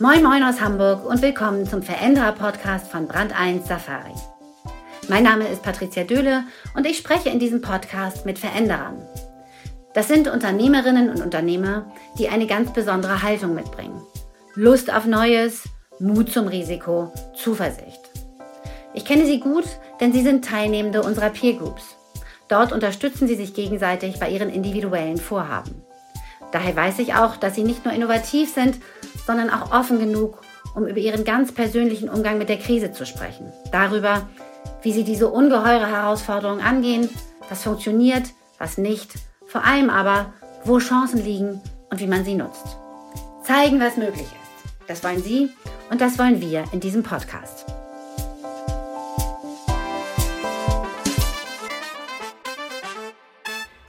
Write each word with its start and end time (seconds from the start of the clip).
Moin 0.00 0.22
Moin 0.22 0.44
aus 0.44 0.60
Hamburg 0.60 1.04
und 1.04 1.22
willkommen 1.22 1.66
zum 1.66 1.82
Veränderer-Podcast 1.82 2.86
von 2.86 3.08
Brand 3.08 3.36
1 3.36 3.66
Safari. 3.66 4.14
Mein 5.08 5.24
Name 5.24 5.48
ist 5.48 5.64
Patricia 5.64 6.04
Döhle 6.04 6.44
und 6.76 6.86
ich 6.86 6.98
spreche 6.98 7.30
in 7.30 7.40
diesem 7.40 7.60
Podcast 7.62 8.24
mit 8.24 8.38
Veränderern. 8.38 9.02
Das 9.94 10.06
sind 10.06 10.28
Unternehmerinnen 10.28 11.10
und 11.10 11.20
Unternehmer, 11.20 11.90
die 12.16 12.28
eine 12.28 12.46
ganz 12.46 12.72
besondere 12.72 13.24
Haltung 13.24 13.56
mitbringen. 13.56 14.00
Lust 14.54 14.92
auf 14.94 15.04
Neues, 15.04 15.64
Mut 15.98 16.30
zum 16.30 16.46
Risiko, 16.46 17.12
Zuversicht. 17.34 18.00
Ich 18.94 19.04
kenne 19.04 19.26
sie 19.26 19.40
gut, 19.40 19.64
denn 20.00 20.12
sie 20.12 20.22
sind 20.22 20.44
Teilnehmende 20.44 21.02
unserer 21.02 21.30
Peer 21.30 21.54
Groups. 21.54 21.96
Dort 22.46 22.70
unterstützen 22.70 23.26
sie 23.26 23.34
sich 23.34 23.52
gegenseitig 23.52 24.20
bei 24.20 24.30
ihren 24.30 24.48
individuellen 24.48 25.18
Vorhaben. 25.18 25.82
Daher 26.52 26.76
weiß 26.76 27.00
ich 27.00 27.14
auch, 27.14 27.36
dass 27.36 27.56
sie 27.56 27.64
nicht 27.64 27.84
nur 27.84 27.92
innovativ 27.92 28.54
sind, 28.54 28.78
sondern 29.28 29.50
auch 29.50 29.72
offen 29.72 29.98
genug, 29.98 30.40
um 30.74 30.86
über 30.86 30.96
ihren 30.96 31.22
ganz 31.22 31.52
persönlichen 31.52 32.08
Umgang 32.08 32.38
mit 32.38 32.48
der 32.48 32.56
Krise 32.56 32.92
zu 32.92 33.04
sprechen. 33.04 33.52
Darüber, 33.70 34.26
wie 34.80 34.90
sie 34.90 35.04
diese 35.04 35.28
ungeheure 35.28 35.86
Herausforderung 35.86 36.62
angehen, 36.62 37.10
was 37.50 37.62
funktioniert, 37.62 38.22
was 38.56 38.78
nicht, 38.78 39.16
vor 39.46 39.64
allem 39.64 39.90
aber, 39.90 40.32
wo 40.64 40.78
Chancen 40.78 41.22
liegen 41.22 41.60
und 41.90 42.00
wie 42.00 42.06
man 42.06 42.24
sie 42.24 42.36
nutzt. 42.36 42.78
Zeigen, 43.42 43.80
was 43.80 43.98
möglich 43.98 44.22
ist. 44.22 44.88
Das 44.88 45.04
wollen 45.04 45.22
Sie 45.22 45.50
und 45.90 46.00
das 46.00 46.18
wollen 46.18 46.40
wir 46.40 46.64
in 46.72 46.80
diesem 46.80 47.02
Podcast. 47.02 47.66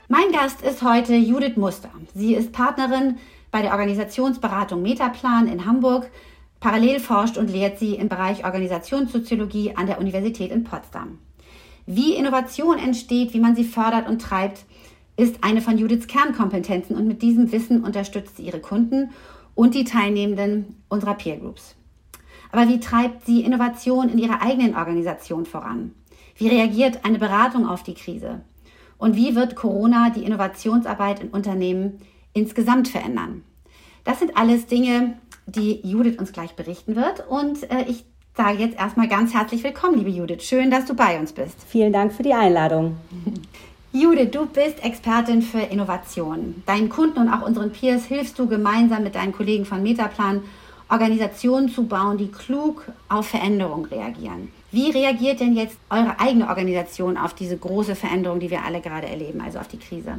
Mein 0.08 0.32
Gast 0.32 0.60
ist 0.60 0.82
heute 0.82 1.14
Judith 1.14 1.56
Muster. 1.56 1.90
Sie 2.14 2.34
ist 2.34 2.52
Partnerin 2.52 3.16
bei 3.50 3.62
der 3.62 3.72
Organisationsberatung 3.72 4.82
Metaplan 4.82 5.48
in 5.48 5.66
Hamburg. 5.66 6.10
Parallel 6.60 7.00
forscht 7.00 7.38
und 7.38 7.50
lehrt 7.50 7.78
sie 7.78 7.94
im 7.94 8.08
Bereich 8.08 8.44
Organisationssoziologie 8.44 9.76
an 9.76 9.86
der 9.86 9.98
Universität 9.98 10.50
in 10.50 10.64
Potsdam. 10.64 11.18
Wie 11.86 12.14
Innovation 12.14 12.78
entsteht, 12.78 13.32
wie 13.34 13.40
man 13.40 13.56
sie 13.56 13.64
fördert 13.64 14.08
und 14.08 14.20
treibt, 14.20 14.64
ist 15.16 15.42
eine 15.42 15.60
von 15.60 15.78
Judiths 15.78 16.06
Kernkompetenzen 16.06 16.96
und 16.96 17.06
mit 17.06 17.22
diesem 17.22 17.50
Wissen 17.52 17.82
unterstützt 17.82 18.36
sie 18.36 18.44
ihre 18.44 18.60
Kunden 18.60 19.10
und 19.54 19.74
die 19.74 19.84
Teilnehmenden 19.84 20.82
unserer 20.88 21.14
Peer 21.14 21.38
Groups. 21.38 21.74
Aber 22.52 22.68
wie 22.68 22.80
treibt 22.80 23.26
sie 23.26 23.42
Innovation 23.42 24.08
in 24.08 24.18
ihrer 24.18 24.42
eigenen 24.42 24.76
Organisation 24.76 25.46
voran? 25.46 25.92
Wie 26.36 26.48
reagiert 26.48 27.04
eine 27.04 27.18
Beratung 27.18 27.68
auf 27.68 27.82
die 27.82 27.94
Krise? 27.94 28.40
Und 28.98 29.16
wie 29.16 29.34
wird 29.34 29.56
Corona 29.56 30.10
die 30.10 30.24
Innovationsarbeit 30.24 31.20
in 31.20 31.28
Unternehmen 31.28 32.00
insgesamt 32.32 32.88
verändern? 32.88 33.42
Das 34.04 34.18
sind 34.18 34.36
alles 34.36 34.66
Dinge, 34.66 35.18
die 35.46 35.80
Judith 35.86 36.18
uns 36.18 36.32
gleich 36.32 36.54
berichten 36.54 36.96
wird. 36.96 37.26
Und 37.28 37.70
äh, 37.70 37.84
ich 37.88 38.04
sage 38.36 38.58
jetzt 38.58 38.78
erstmal 38.78 39.08
ganz 39.08 39.34
herzlich 39.34 39.62
willkommen, 39.64 39.98
liebe 39.98 40.10
Judith. 40.10 40.42
Schön, 40.42 40.70
dass 40.70 40.86
du 40.86 40.94
bei 40.94 41.18
uns 41.18 41.32
bist. 41.32 41.56
Vielen 41.68 41.92
Dank 41.92 42.12
für 42.12 42.22
die 42.22 42.34
Einladung. 42.34 42.96
Judith, 43.92 44.30
du 44.30 44.46
bist 44.46 44.84
Expertin 44.84 45.42
für 45.42 45.58
Innovation. 45.58 46.62
Deinen 46.64 46.88
Kunden 46.88 47.18
und 47.18 47.28
auch 47.28 47.44
unseren 47.44 47.72
Peers 47.72 48.04
hilfst 48.04 48.38
du 48.38 48.46
gemeinsam 48.46 49.02
mit 49.02 49.16
deinen 49.16 49.32
Kollegen 49.32 49.64
von 49.64 49.82
Metaplan, 49.82 50.42
Organisationen 50.88 51.68
zu 51.68 51.84
bauen, 51.84 52.16
die 52.16 52.30
klug 52.30 52.84
auf 53.08 53.28
Veränderungen 53.28 53.86
reagieren. 53.86 54.52
Wie 54.72 54.90
reagiert 54.90 55.40
denn 55.40 55.56
jetzt 55.56 55.76
eure 55.88 56.20
eigene 56.20 56.48
Organisation 56.48 57.16
auf 57.16 57.34
diese 57.34 57.56
große 57.56 57.96
Veränderung, 57.96 58.38
die 58.38 58.50
wir 58.50 58.64
alle 58.64 58.80
gerade 58.80 59.08
erleben, 59.08 59.40
also 59.40 59.58
auf 59.58 59.66
die 59.66 59.78
Krise? 59.78 60.18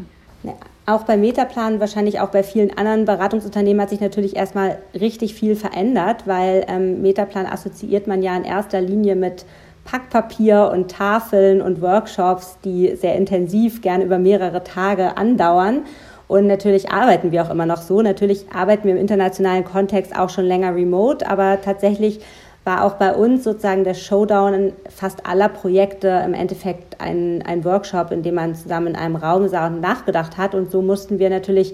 Auch 0.86 1.04
bei 1.04 1.16
Metaplan, 1.16 1.80
wahrscheinlich 1.80 2.20
auch 2.20 2.30
bei 2.30 2.44
vielen 2.44 2.76
anderen 2.78 3.06
Beratungsunternehmen 3.06 3.82
hat 3.82 3.90
sich 3.90 4.02
natürlich 4.02 4.36
erstmal 4.36 4.80
richtig 5.00 5.36
viel 5.36 5.56
verändert, 5.56 6.24
weil 6.26 6.66
ähm, 6.68 7.02
Metaplan 7.02 7.46
assoziiert 7.46 8.08
man 8.08 8.24
ja 8.24 8.36
in 8.36 8.44
erster 8.44 8.82
Linie 8.82 9.16
mit 9.16 9.46
Packpapier 9.86 10.72
und 10.74 10.92
Tafeln 10.92 11.62
und 11.62 11.82
Workshops, 11.82 12.58
die 12.64 12.96
sehr 12.96 13.16
intensiv, 13.16 13.82
gerne 13.82 14.04
über 14.04 14.20
mehrere 14.20 14.64
Tage 14.64 15.18
andauern. 15.18 15.86
Und 16.28 16.48
natürlich 16.48 16.92
arbeiten 16.92 17.32
wir 17.32 17.44
auch 17.44 17.50
immer 17.50 17.66
noch 17.66 17.82
so. 17.82 18.02
Natürlich 18.02 18.46
arbeiten 18.54 18.86
wir 18.86 18.92
im 18.92 19.02
internationalen 19.02 19.66
Kontext 19.66 20.18
auch 20.18 20.30
schon 20.30 20.46
länger 20.46 20.74
remote, 20.74 21.30
aber 21.30 21.60
tatsächlich 21.62 22.22
war 22.64 22.84
auch 22.84 22.94
bei 22.94 23.14
uns 23.14 23.44
sozusagen 23.44 23.84
der 23.84 23.96
Showdown 23.96 24.74
fast 24.90 25.26
aller 25.26 25.50
Projekte 25.50 26.22
im 26.26 26.34
Endeffekt 26.34 27.02
ein, 27.02 27.44
ein 27.46 27.66
Workshop, 27.66 28.12
in 28.12 28.22
dem 28.22 28.36
man 28.36 28.54
zusammen 28.56 28.88
in 28.88 28.96
einem 28.96 29.16
Raum 29.16 29.48
saß 29.48 29.72
und 29.72 29.82
nachgedacht 29.82 30.38
hat. 30.38 30.54
Und 30.54 30.70
so 30.70 30.82
mussten 30.82 31.18
wir 31.18 31.30
natürlich 31.30 31.74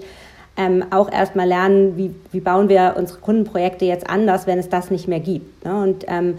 ähm, 0.56 0.84
auch 0.90 1.12
erstmal 1.12 1.46
lernen, 1.46 1.96
wie, 1.96 2.14
wie 2.32 2.40
bauen 2.40 2.68
wir 2.68 2.94
unsere 2.96 3.20
Kundenprojekte 3.20 3.84
jetzt 3.84 4.08
anders, 4.08 4.46
wenn 4.46 4.58
es 4.58 4.70
das 4.70 4.90
nicht 4.90 5.08
mehr 5.08 5.20
gibt. 5.20 5.64
Ne? 5.64 5.82
Und 5.82 6.04
ähm, 6.08 6.38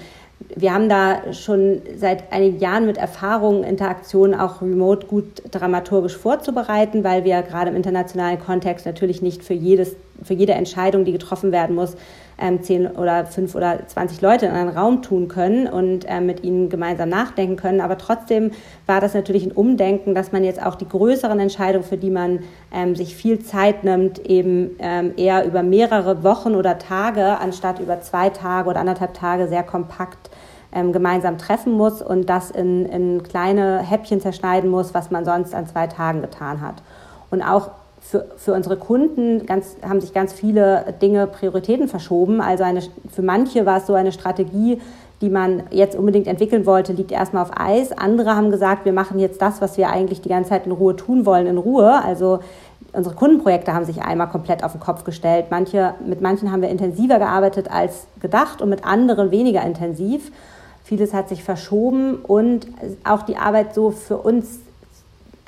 wir 0.55 0.73
haben 0.73 0.89
da 0.89 1.33
schon 1.33 1.81
seit 1.97 2.31
einigen 2.31 2.59
Jahren 2.59 2.85
mit 2.85 2.97
Erfahrung, 2.97 3.63
Interaktionen 3.63 4.39
auch 4.39 4.61
remote 4.61 5.05
gut 5.05 5.43
dramaturgisch 5.51 6.17
vorzubereiten, 6.17 7.03
weil 7.03 7.23
wir 7.23 7.41
gerade 7.43 7.69
im 7.69 7.75
internationalen 7.75 8.39
Kontext 8.39 8.85
natürlich 8.85 9.21
nicht 9.21 9.43
für, 9.43 9.53
jedes, 9.53 9.95
für 10.23 10.33
jede 10.33 10.53
Entscheidung, 10.53 11.05
die 11.05 11.11
getroffen 11.11 11.51
werden 11.51 11.75
muss, 11.75 11.95
ähm, 12.41 12.63
zehn 12.63 12.87
oder 12.87 13.25
fünf 13.25 13.53
oder 13.55 13.85
zwanzig 13.87 14.21
Leute 14.21 14.45
in 14.45 14.53
einen 14.53 14.69
Raum 14.69 15.01
tun 15.01 15.27
können 15.27 15.67
und 15.67 16.05
ähm, 16.07 16.25
mit 16.25 16.43
ihnen 16.43 16.69
gemeinsam 16.69 17.09
nachdenken 17.09 17.57
können. 17.57 17.81
Aber 17.81 17.97
trotzdem 17.97 18.51
war 18.85 19.01
das 19.01 19.13
natürlich 19.13 19.45
ein 19.45 19.51
Umdenken, 19.51 20.15
dass 20.15 20.31
man 20.31 20.43
jetzt 20.43 20.65
auch 20.65 20.75
die 20.75 20.87
größeren 20.87 21.39
Entscheidungen, 21.39 21.83
für 21.83 21.97
die 21.97 22.09
man 22.09 22.39
ähm, 22.73 22.95
sich 22.95 23.15
viel 23.15 23.39
Zeit 23.39 23.83
nimmt, 23.83 24.19
eben 24.19 24.71
ähm, 24.79 25.13
eher 25.17 25.45
über 25.45 25.63
mehrere 25.63 26.23
Wochen 26.23 26.55
oder 26.55 26.77
Tage 26.77 27.37
anstatt 27.39 27.79
über 27.79 27.99
zwei 28.01 28.29
Tage 28.29 28.69
oder 28.69 28.79
anderthalb 28.79 29.13
Tage 29.13 29.47
sehr 29.47 29.63
kompakt 29.63 30.29
ähm, 30.71 30.93
gemeinsam 30.93 31.37
treffen 31.37 31.73
muss 31.73 32.01
und 32.01 32.29
das 32.29 32.51
in, 32.51 32.85
in 32.85 33.23
kleine 33.23 33.79
Häppchen 33.79 34.21
zerschneiden 34.21 34.69
muss, 34.69 34.93
was 34.93 35.11
man 35.11 35.25
sonst 35.25 35.53
an 35.53 35.67
zwei 35.67 35.87
Tagen 35.87 36.21
getan 36.21 36.61
hat. 36.61 36.75
Und 37.31 37.41
auch 37.41 37.71
für, 38.01 38.25
für 38.37 38.53
unsere 38.53 38.77
Kunden 38.77 39.45
ganz, 39.45 39.75
haben 39.87 40.01
sich 40.01 40.13
ganz 40.13 40.33
viele 40.33 40.93
Dinge, 41.01 41.27
Prioritäten 41.27 41.87
verschoben. 41.87 42.41
Also 42.41 42.63
eine, 42.63 42.81
für 43.11 43.21
manche 43.21 43.65
war 43.65 43.77
es 43.77 43.87
so 43.87 43.93
eine 43.93 44.11
Strategie, 44.11 44.79
die 45.21 45.29
man 45.29 45.63
jetzt 45.71 45.97
unbedingt 45.97 46.27
entwickeln 46.27 46.65
wollte, 46.65 46.93
liegt 46.93 47.11
erstmal 47.11 47.43
auf 47.43 47.51
Eis. 47.55 47.91
Andere 47.91 48.35
haben 48.35 48.51
gesagt, 48.51 48.85
wir 48.85 48.93
machen 48.93 49.19
jetzt 49.19 49.41
das, 49.41 49.61
was 49.61 49.77
wir 49.77 49.89
eigentlich 49.89 50.21
die 50.21 50.29
ganze 50.29 50.51
Zeit 50.51 50.65
in 50.65 50.71
Ruhe 50.71 50.95
tun 50.95 51.25
wollen, 51.25 51.45
in 51.45 51.57
Ruhe. 51.57 52.01
Also 52.03 52.39
unsere 52.93 53.15
Kundenprojekte 53.15 53.73
haben 53.73 53.85
sich 53.85 54.01
einmal 54.01 54.29
komplett 54.29 54.63
auf 54.63 54.71
den 54.71 54.79
Kopf 54.79 55.03
gestellt. 55.03 55.47
Manche, 55.49 55.93
mit 56.05 56.21
manchen 56.21 56.51
haben 56.51 56.61
wir 56.61 56.69
intensiver 56.69 57.19
gearbeitet 57.19 57.69
als 57.69 58.07
gedacht 58.21 58.61
und 58.61 58.69
mit 58.69 58.85
anderen 58.85 59.31
weniger 59.31 59.61
intensiv. 59.63 60.31
Vieles 60.83 61.13
hat 61.13 61.27
sich 61.29 61.43
verschoben 61.43 62.15
und 62.15 62.67
auch 63.03 63.23
die 63.23 63.37
Arbeit 63.37 63.75
so 63.75 63.91
für 63.91 64.17
uns 64.17 64.59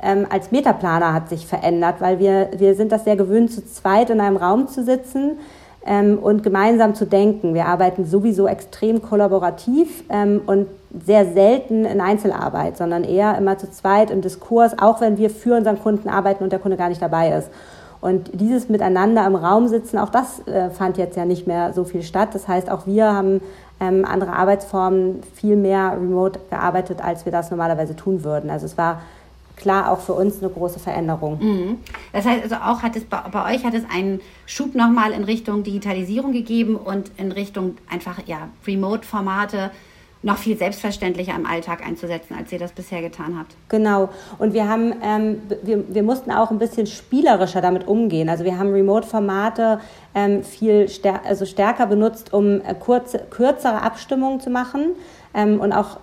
ähm, 0.01 0.25
als 0.29 0.51
Metaplaner 0.51 1.13
hat 1.13 1.29
sich 1.29 1.45
verändert, 1.45 1.95
weil 1.99 2.19
wir, 2.19 2.49
wir 2.57 2.75
sind 2.75 2.91
das 2.91 3.03
sehr 3.03 3.15
gewöhnt, 3.15 3.51
zu 3.51 3.65
zweit 3.65 4.09
in 4.09 4.19
einem 4.19 4.37
Raum 4.37 4.67
zu 4.67 4.83
sitzen 4.83 5.37
ähm, 5.85 6.17
und 6.19 6.43
gemeinsam 6.43 6.95
zu 6.95 7.05
denken. 7.05 7.53
Wir 7.53 7.67
arbeiten 7.67 8.05
sowieso 8.05 8.47
extrem 8.47 9.01
kollaborativ 9.01 10.03
ähm, 10.09 10.41
und 10.45 10.67
sehr 11.05 11.25
selten 11.25 11.85
in 11.85 12.01
Einzelarbeit, 12.01 12.77
sondern 12.77 13.03
eher 13.03 13.37
immer 13.37 13.57
zu 13.57 13.69
zweit 13.71 14.11
im 14.11 14.21
Diskurs, 14.21 14.77
auch 14.77 15.01
wenn 15.01 15.17
wir 15.17 15.29
für 15.29 15.55
unseren 15.55 15.79
Kunden 15.79 16.09
arbeiten 16.09 16.43
und 16.43 16.51
der 16.51 16.59
Kunde 16.59 16.77
gar 16.77 16.89
nicht 16.89 17.01
dabei 17.01 17.31
ist. 17.31 17.49
Und 18.01 18.31
dieses 18.33 18.67
Miteinander 18.67 19.25
im 19.27 19.35
Raum 19.35 19.67
sitzen, 19.67 19.99
auch 19.99 20.09
das 20.09 20.45
äh, 20.47 20.71
fand 20.71 20.97
jetzt 20.97 21.15
ja 21.15 21.25
nicht 21.25 21.45
mehr 21.45 21.71
so 21.73 21.83
viel 21.83 22.01
statt. 22.01 22.29
Das 22.33 22.47
heißt, 22.47 22.69
auch 22.71 22.87
wir 22.87 23.13
haben 23.13 23.41
ähm, 23.79 24.05
andere 24.05 24.33
Arbeitsformen 24.33 25.21
viel 25.35 25.55
mehr 25.55 25.93
remote 25.93 26.39
gearbeitet, 26.49 27.03
als 27.03 27.25
wir 27.25 27.31
das 27.31 27.51
normalerweise 27.51 27.95
tun 27.95 28.23
würden. 28.23 28.49
Also 28.49 28.65
es 28.65 28.75
war 28.77 29.01
klar 29.61 29.91
auch 29.91 30.01
für 30.01 30.13
uns 30.13 30.41
eine 30.41 30.51
große 30.51 30.79
Veränderung. 30.79 31.39
Mhm. 31.39 31.77
Das 32.11 32.25
heißt 32.25 32.43
also 32.43 32.55
auch, 32.55 32.81
hat 32.81 32.95
es 32.95 33.05
bei, 33.05 33.21
bei 33.31 33.55
euch 33.55 33.63
hat 33.63 33.73
es 33.73 33.83
einen 33.93 34.19
Schub 34.45 34.75
nochmal 34.75 35.11
in 35.11 35.23
Richtung 35.23 35.63
Digitalisierung 35.63 36.31
gegeben 36.31 36.75
und 36.75 37.11
in 37.17 37.31
Richtung 37.31 37.77
einfach 37.89 38.19
ja, 38.25 38.49
Remote-Formate 38.67 39.71
noch 40.23 40.37
viel 40.37 40.55
selbstverständlicher 40.55 41.33
im 41.35 41.45
Alltag 41.45 41.85
einzusetzen, 41.85 42.35
als 42.37 42.51
ihr 42.51 42.59
das 42.59 42.71
bisher 42.73 43.01
getan 43.01 43.39
habt. 43.39 43.55
Genau. 43.69 44.09
Und 44.37 44.53
wir 44.53 44.67
haben, 44.67 44.93
ähm, 45.03 45.41
wir, 45.63 45.83
wir 45.93 46.03
mussten 46.03 46.31
auch 46.31 46.51
ein 46.51 46.59
bisschen 46.59 46.85
spielerischer 46.85 47.61
damit 47.61 47.87
umgehen. 47.87 48.29
Also 48.29 48.43
wir 48.43 48.57
haben 48.57 48.71
Remote-Formate 48.71 49.79
ähm, 50.13 50.43
viel 50.43 50.89
stär 50.89 51.25
also 51.25 51.45
stärker 51.45 51.87
benutzt, 51.87 52.33
um 52.33 52.61
äh, 52.61 52.75
kurze, 52.79 53.25
kürzere 53.29 53.81
Abstimmungen 53.81 54.39
zu 54.39 54.51
machen 54.51 54.91
ähm, 55.33 55.59
und 55.59 55.73
auch 55.73 55.97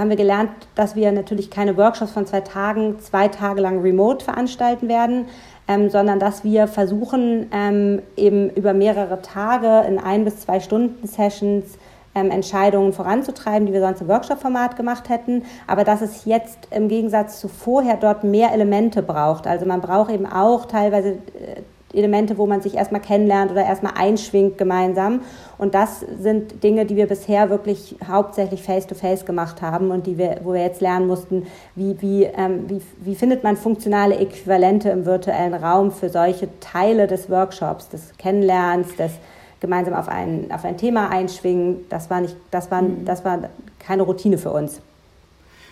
haben 0.00 0.10
wir 0.10 0.16
gelernt, 0.16 0.50
dass 0.74 0.96
wir 0.96 1.10
natürlich 1.12 1.50
keine 1.50 1.76
Workshops 1.76 2.12
von 2.12 2.26
zwei 2.26 2.40
Tagen, 2.40 2.98
zwei 3.00 3.28
Tage 3.28 3.60
lang 3.60 3.80
remote 3.80 4.24
veranstalten 4.24 4.88
werden, 4.88 5.26
ähm, 5.68 5.90
sondern 5.90 6.18
dass 6.18 6.44
wir 6.44 6.68
versuchen, 6.68 7.46
ähm, 7.52 8.02
eben 8.16 8.50
über 8.50 8.72
mehrere 8.72 9.22
Tage 9.22 9.86
in 9.88 9.98
ein 9.98 10.24
bis 10.24 10.40
zwei 10.40 10.60
Stunden 10.60 11.06
Sessions 11.06 11.78
ähm, 12.14 12.30
Entscheidungen 12.30 12.92
voranzutreiben, 12.92 13.66
die 13.66 13.72
wir 13.72 13.80
sonst 13.80 14.00
im 14.00 14.08
Workshop-Format 14.08 14.76
gemacht 14.76 15.08
hätten, 15.08 15.44
aber 15.66 15.84
dass 15.84 16.00
es 16.00 16.24
jetzt 16.24 16.58
im 16.70 16.88
Gegensatz 16.88 17.40
zu 17.40 17.48
vorher 17.48 17.96
dort 17.96 18.24
mehr 18.24 18.52
Elemente 18.52 19.02
braucht. 19.02 19.46
Also 19.46 19.66
man 19.66 19.80
braucht 19.80 20.10
eben 20.10 20.26
auch 20.26 20.64
teilweise 20.64 21.10
äh, 21.10 21.62
Elemente, 21.96 22.38
wo 22.38 22.46
man 22.46 22.60
sich 22.60 22.74
erstmal 22.74 23.00
kennenlernt 23.00 23.50
oder 23.50 23.64
erstmal 23.64 23.94
einschwingt 23.96 24.58
gemeinsam. 24.58 25.20
Und 25.58 25.74
das 25.74 26.00
sind 26.00 26.62
Dinge, 26.62 26.86
die 26.86 26.96
wir 26.96 27.06
bisher 27.06 27.50
wirklich 27.50 27.96
hauptsächlich 28.06 28.62
face-to-face 28.62 29.22
-face 29.22 29.26
gemacht 29.26 29.62
haben 29.62 29.90
und 29.90 30.06
die 30.06 30.18
wir, 30.18 30.40
wo 30.44 30.52
wir 30.52 30.62
jetzt 30.62 30.80
lernen 30.80 31.06
mussten, 31.06 31.46
wie, 31.74 32.00
wie, 32.00 32.24
ähm, 32.24 32.64
wie, 32.68 32.80
wie 32.98 33.14
findet 33.14 33.42
man 33.42 33.56
funktionale 33.56 34.16
Äquivalente 34.16 34.90
im 34.90 35.06
virtuellen 35.06 35.54
Raum 35.54 35.90
für 35.90 36.08
solche 36.08 36.48
Teile 36.60 37.06
des 37.06 37.30
Workshops, 37.30 37.88
des 37.88 38.12
Kennenlernens, 38.18 38.96
des 38.96 39.12
gemeinsam 39.60 39.94
auf 39.94 40.08
ein, 40.08 40.50
auf 40.50 40.64
ein 40.64 40.76
Thema 40.76 41.08
einschwingen. 41.08 41.86
Das 41.88 42.10
war, 42.10 42.20
nicht, 42.20 42.36
das, 42.50 42.70
war, 42.70 42.82
mhm. 42.82 43.04
das 43.04 43.24
war 43.24 43.48
keine 43.78 44.02
Routine 44.02 44.38
für 44.38 44.50
uns. 44.50 44.80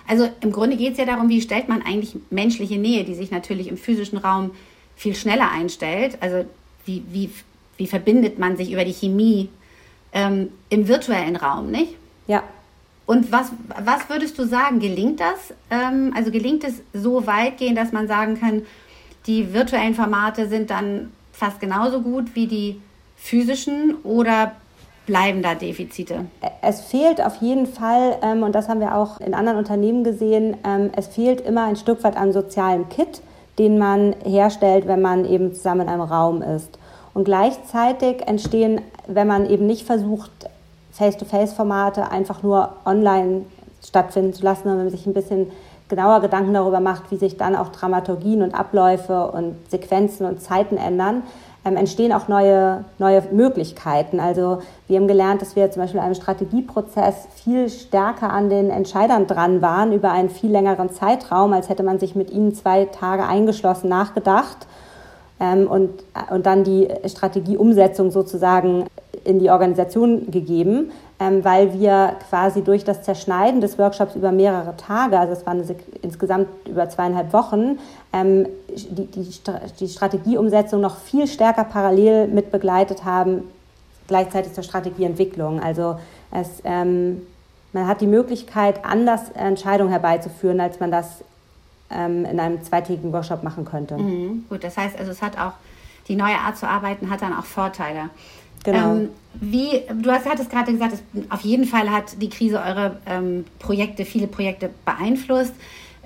Also 0.07 0.29
im 0.41 0.53
Grunde 0.53 0.77
geht 0.77 0.93
es 0.93 0.99
ja 0.99 1.07
darum, 1.07 1.29
wie 1.29 1.41
stellt 1.41 1.69
man 1.69 1.83
eigentlich 1.83 2.17
menschliche 2.31 2.79
Nähe, 2.79 3.05
die 3.05 3.15
sich 3.15 3.31
natürlich 3.31 3.69
im 3.69 3.77
physischen 3.77 4.19
Raum 4.19 4.51
viel 4.97 5.15
schneller 5.15 5.51
einstellt. 5.51 6.19
Also 6.21 6.45
wie, 6.85 7.05
wie, 7.11 7.31
wie 7.77 7.87
verbindet 7.87 8.39
man 8.39 8.57
sich 8.57 8.73
über 8.73 8.85
die 8.85 8.93
Chemie 8.93 9.49
ähm, 10.13 10.51
im 10.69 10.89
virtuellen 10.89 11.37
Raum, 11.37 11.71
nicht? 11.71 11.95
Ja. 12.27 12.43
Und 13.07 13.33
was, 13.33 13.53
was 13.83 14.09
würdest 14.09 14.39
du 14.39 14.47
sagen, 14.47 14.81
gelingt 14.81 15.21
das? 15.21 15.55
Ähm, 15.71 16.13
also 16.17 16.31
gelingt 16.31 16.65
es 16.65 16.81
so 16.93 17.27
weitgehend, 17.27 17.77
dass 17.77 17.93
man 17.93 18.09
sagen 18.09 18.39
kann, 18.41 18.63
die 19.27 19.53
virtuellen 19.53 19.95
Formate 19.95 20.49
sind 20.49 20.71
dann 20.71 21.13
fast 21.33 21.61
genauso 21.61 22.01
gut 22.01 22.35
wie 22.35 22.47
die 22.47 22.81
physischen 23.17 23.97
oder 24.05 24.53
bleiben 25.07 25.43
da 25.43 25.55
Defizite? 25.55 26.27
Es 26.63 26.83
fehlt 26.83 27.21
auf 27.21 27.37
jeden 27.37 27.67
Fall, 27.67 28.19
ähm, 28.23 28.43
und 28.43 28.55
das 28.55 28.69
haben 28.69 28.81
wir 28.81 28.95
auch 28.95 29.21
in 29.21 29.35
anderen 29.35 29.59
Unternehmen 29.59 30.05
gesehen, 30.05 30.57
ähm, 30.65 30.91
es 30.97 31.09
fehlt 31.09 31.41
immer 31.43 31.65
ein 31.65 31.77
Stück 31.77 32.03
weit 32.05 32.17
an 32.17 32.33
sozialem 32.33 32.89
Kit, 32.89 33.21
den 33.59 33.79
man 33.79 34.15
herstellt, 34.25 34.87
wenn 34.87 35.01
man 35.01 35.25
eben 35.25 35.55
zusammen 35.55 35.83
in 35.83 35.89
einem 35.89 36.03
Raum 36.03 36.43
ist. 36.43 36.79
Und 37.13 37.25
gleichzeitig 37.25 38.27
entstehen, 38.27 38.81
wenn 39.07 39.27
man 39.27 39.49
eben 39.49 39.67
nicht 39.67 39.87
versucht, 39.87 40.31
Face-to-Face-Formate 40.93 42.11
einfach 42.11 42.43
nur 42.43 42.71
online 42.85 43.43
stattfinden 43.85 44.33
zu 44.33 44.43
lassen, 44.43 44.63
sondern 44.65 44.79
wenn 44.79 44.87
man 44.87 44.97
sich 44.97 45.07
ein 45.07 45.15
bisschen 45.15 45.51
genauer 45.89 46.21
Gedanken 46.21 46.55
darüber 46.55 46.81
macht, 46.81 47.11
wie 47.11 47.17
sich 47.17 47.37
dann 47.37 47.55
auch 47.55 47.69
Dramaturgien 47.69 48.43
und 48.43 48.55
Abläufe 48.55 49.31
und 49.31 49.55
Sequenzen 49.71 50.27
und 50.27 50.41
Zeiten 50.41 50.77
ändern, 50.77 51.23
ähm, 51.65 51.77
entstehen 51.77 52.13
auch 52.13 52.29
neue, 52.29 52.85
neue 52.99 53.23
Möglichkeiten. 53.33 54.21
Also 54.21 54.59
wir 54.87 54.99
haben 54.99 55.09
gelernt, 55.09 55.41
dass 55.43 55.57
wir 55.57 55.71
zum 55.71 55.83
Beispiel 55.83 55.99
in 55.99 56.05
einem 56.05 56.15
Strategieprozess 56.15 57.29
viel 57.43 57.69
stärker 57.71 58.31
an 58.31 58.51
den 58.51 58.71
Entscheidern 58.71 59.27
dran 59.27 59.63
waren 59.63 59.93
über 59.93 60.13
einen 60.13 60.31
viel 60.31 60.51
längeren 60.51 60.91
Zeitraum, 60.91 61.53
als 61.53 61.69
hätte 61.69 61.83
man 61.83 61.99
sich 61.99 62.15
mit 62.15 62.31
ihnen 62.31 62.55
zwei 62.55 62.85
Tage 62.87 63.27
eingeschlossen 63.27 63.89
nachgedacht 63.89 64.67
ähm, 65.41 65.67
und, 65.67 65.91
und 66.31 66.47
dann 66.47 66.65
die 66.65 66.89
Strategieumsetzung 67.07 68.11
sozusagen 68.11 68.87
in 69.25 69.39
die 69.39 69.51
Organisation 69.51 70.31
gegeben, 70.31 70.91
weil 71.19 71.73
wir 71.79 72.17
quasi 72.29 72.63
durch 72.63 72.85
das 72.85 73.03
Zerschneiden 73.03 73.61
des 73.61 73.79
Workshops 73.79 74.15
über 74.15 74.33
mehrere 74.33 74.77
Tage, 74.77 75.19
also 75.19 75.33
es 75.33 75.47
waren 75.47 75.63
insgesamt 76.03 76.49
über 76.69 76.89
zweieinhalb 76.89 77.33
Wochen, 77.33 77.79
ähm, 78.13 78.47
die, 78.69 79.07
die, 79.07 79.29
die 79.81 79.89
Strategieumsetzung 79.89 80.81
noch 80.81 80.99
viel 80.99 81.27
stärker 81.27 81.65
parallel 81.65 82.29
mit 82.29 82.51
begleitet 82.51 83.05
haben, 83.05 83.45
gleichzeitig 84.09 84.53
zur 84.53 84.65
Strategieentwicklung. 84.65 85.61
Also 85.61 85.99
es, 86.33 86.49
ähm, 86.65 87.23
man 87.73 87.87
hat 87.87 88.01
die 88.01 88.07
Möglichkeit, 88.07 88.85
anders 88.85 89.31
Entscheidungen 89.35 89.91
herbeizuführen, 89.91 90.61
als 90.61 90.81
man 90.81 90.91
das 90.91 91.23
ähm, 91.91 92.25
in 92.25 92.41
einem 92.41 92.63
zweitägigen 92.63 93.13
Workshop 93.13 93.43
machen 93.45 93.65
könnte. 93.65 93.97
Mhm, 93.97 94.45
gut, 94.49 94.65
das 94.65 94.77
heißt 94.77 94.99
also, 94.99 95.13
es 95.13 95.23
hat 95.23 95.39
auch 95.39 95.53
die 96.09 96.17
neue 96.17 96.37
Art 96.37 96.57
zu 96.57 96.69
arbeiten 96.69 97.11
hat 97.11 97.23
dann 97.23 97.37
auch 97.37 97.45
Vorteile. 97.45 98.11
Genau. 98.65 98.97
Ähm, 98.97 99.09
wie, 99.35 99.83
du 100.03 100.11
hast, 100.11 100.27
hattest 100.27 100.51
gerade 100.51 100.73
gesagt, 100.73 100.95
es, 100.95 101.03
auf 101.31 101.43
jeden 101.43 101.65
Fall 101.65 101.91
hat 101.91 102.21
die 102.21 102.29
Krise 102.29 102.59
eure 102.59 102.97
ähm, 103.07 103.45
Projekte, 103.59 104.05
viele 104.05 104.27
Projekte 104.27 104.71
beeinflusst. 104.85 105.55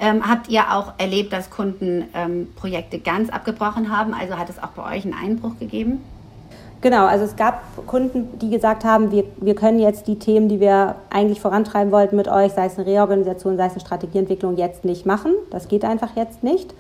Ähm, 0.01 0.29
habt 0.29 0.49
ihr 0.49 0.73
auch 0.73 0.93
erlebt, 0.99 1.33
dass 1.33 1.51
Kunden 1.51 2.05
ähm, 2.15 2.49
Projekte 2.57 2.99
ganz 2.99 3.31
abgebrochen 3.31 3.97
haben? 3.97 4.15
Also 4.15 4.39
hat 4.39 4.49
es 4.49 4.63
auch 4.63 4.69
bei 4.69 4.97
euch 4.97 5.05
einen 5.05 5.15
Einbruch 5.15 5.59
gegeben? 5.59 6.01
Genau, 6.81 7.07
also 7.07 7.25
es 7.25 7.35
gab 7.35 7.63
Kunden, 7.89 8.39
die 8.39 8.51
gesagt 8.51 8.85
haben, 8.85 9.11
wir, 9.11 9.25
wir 9.39 9.57
können 9.57 9.81
jetzt 9.81 10.07
die 10.07 10.17
Themen, 10.17 10.49
die 10.49 10.61
wir 10.61 10.95
eigentlich 11.11 11.41
vorantreiben 11.41 11.91
wollten 11.91 12.15
mit 12.15 12.29
euch, 12.29 12.53
sei 12.53 12.67
es 12.67 12.79
eine 12.79 12.87
Reorganisation, 12.87 13.57
sei 13.57 13.67
es 13.67 13.73
eine 13.73 13.81
Strategieentwicklung, 13.81 14.57
jetzt 14.57 14.85
nicht 14.85 15.05
machen. 15.05 15.33
Das 15.51 15.67
geht 15.67 15.85
einfach 15.85 16.15
jetzt 16.15 16.45
nicht. 16.45 16.73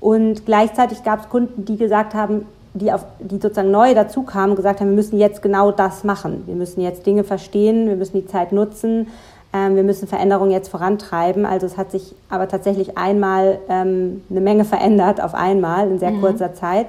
Und 0.00 0.46
gleichzeitig 0.46 1.04
gab 1.04 1.20
es 1.20 1.28
Kunden, 1.28 1.66
die 1.66 1.76
gesagt 1.76 2.14
haben, 2.14 2.46
die, 2.76 2.92
auf, 2.92 3.04
die 3.18 3.36
sozusagen 3.36 3.70
neu 3.70 3.94
dazu 3.94 4.22
kamen, 4.22 4.54
gesagt 4.54 4.80
haben, 4.80 4.88
wir 4.88 4.96
müssen 4.96 5.18
jetzt 5.18 5.42
genau 5.42 5.70
das 5.72 6.04
machen. 6.04 6.42
Wir 6.46 6.54
müssen 6.54 6.80
jetzt 6.80 7.06
Dinge 7.06 7.24
verstehen, 7.24 7.88
wir 7.88 7.96
müssen 7.96 8.20
die 8.20 8.26
Zeit 8.26 8.52
nutzen, 8.52 9.08
ähm, 9.52 9.76
wir 9.76 9.82
müssen 9.82 10.06
Veränderungen 10.06 10.50
jetzt 10.50 10.68
vorantreiben. 10.68 11.46
Also 11.46 11.66
es 11.66 11.76
hat 11.76 11.90
sich 11.90 12.14
aber 12.28 12.48
tatsächlich 12.48 12.98
einmal 12.98 13.58
ähm, 13.68 14.22
eine 14.30 14.40
Menge 14.40 14.64
verändert 14.64 15.22
auf 15.22 15.34
einmal 15.34 15.90
in 15.90 15.98
sehr 15.98 16.10
mhm. 16.10 16.20
kurzer 16.20 16.54
Zeit 16.54 16.86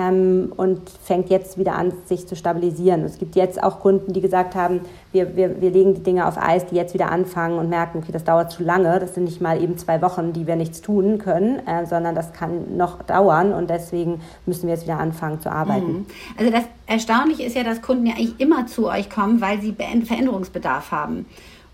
ähm, 0.00 0.52
und 0.56 0.80
fängt 1.04 1.30
jetzt 1.30 1.58
wieder 1.58 1.74
an, 1.74 1.92
sich 2.06 2.26
zu 2.26 2.36
stabilisieren. 2.36 3.04
Es 3.04 3.18
gibt 3.18 3.36
jetzt 3.36 3.62
auch 3.62 3.80
Kunden, 3.80 4.12
die 4.12 4.20
gesagt 4.20 4.54
haben, 4.54 4.80
wir, 5.12 5.36
wir, 5.36 5.60
wir 5.60 5.70
legen 5.70 5.94
die 5.94 6.02
Dinge 6.02 6.26
auf 6.26 6.38
Eis, 6.38 6.66
die 6.66 6.76
jetzt 6.76 6.94
wieder 6.94 7.10
anfangen 7.10 7.58
und 7.58 7.68
merken, 7.68 7.98
okay, 7.98 8.12
das 8.12 8.24
dauert 8.24 8.50
zu 8.50 8.62
lange. 8.62 8.98
Das 9.00 9.14
sind 9.14 9.24
nicht 9.24 9.40
mal 9.40 9.62
eben 9.62 9.76
zwei 9.76 10.00
Wochen, 10.02 10.32
die 10.32 10.46
wir 10.46 10.56
nichts 10.56 10.80
tun 10.80 11.18
können, 11.18 11.66
äh, 11.66 11.86
sondern 11.86 12.14
das 12.14 12.32
kann 12.32 12.76
noch 12.76 13.02
dauern 13.02 13.52
und 13.52 13.70
deswegen 13.70 14.20
müssen 14.46 14.66
wir 14.66 14.74
jetzt 14.74 14.84
wieder 14.84 14.98
anfangen 14.98 15.40
zu 15.40 15.50
arbeiten. 15.50 15.92
Mhm. 15.92 16.06
Also 16.38 16.50
das 16.50 16.64
Erstaunliche 16.86 17.42
ist 17.44 17.56
ja, 17.56 17.64
dass 17.64 17.82
Kunden 17.82 18.06
ja 18.06 18.14
eigentlich 18.14 18.38
immer 18.40 18.66
zu 18.66 18.88
euch 18.88 19.10
kommen, 19.10 19.40
weil 19.40 19.60
sie 19.60 19.74
Veränderungsbedarf 19.74 20.90
haben. 20.90 21.26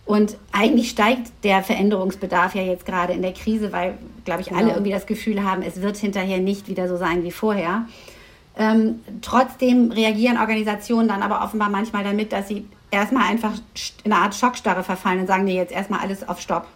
Und 0.06 0.36
eigentlich 0.52 0.88
steigt 0.88 1.32
der 1.42 1.64
Veränderungsbedarf 1.64 2.54
ja 2.54 2.62
jetzt 2.62 2.86
gerade 2.86 3.12
in 3.12 3.22
der 3.22 3.32
Krise, 3.32 3.72
weil, 3.72 3.98
glaube 4.24 4.40
ich, 4.40 4.52
alle 4.52 4.66
genau. 4.66 4.74
irgendwie 4.74 4.92
das 4.92 5.06
Gefühl 5.06 5.42
haben, 5.42 5.62
es 5.62 5.82
wird 5.82 5.96
hinterher 5.96 6.38
nicht 6.38 6.68
wieder 6.68 6.88
so 6.88 6.96
sein 6.96 7.24
wie 7.24 7.32
vorher. 7.32 7.86
Ähm, 8.58 9.00
trotzdem 9.20 9.90
reagieren 9.90 10.38
Organisationen 10.38 11.08
dann 11.08 11.22
aber 11.22 11.44
offenbar 11.44 11.68
manchmal 11.68 12.04
damit, 12.04 12.32
dass 12.32 12.48
sie 12.48 12.66
erstmal 12.90 13.28
einfach 13.30 13.52
in 14.04 14.12
eine 14.12 14.22
Art 14.22 14.34
Schockstarre 14.34 14.82
verfallen 14.82 15.20
und 15.20 15.26
sagen, 15.26 15.44
nee, 15.44 15.56
jetzt 15.56 15.72
erstmal 15.72 16.00
alles 16.00 16.26
auf 16.26 16.40
Stopp. 16.40 16.66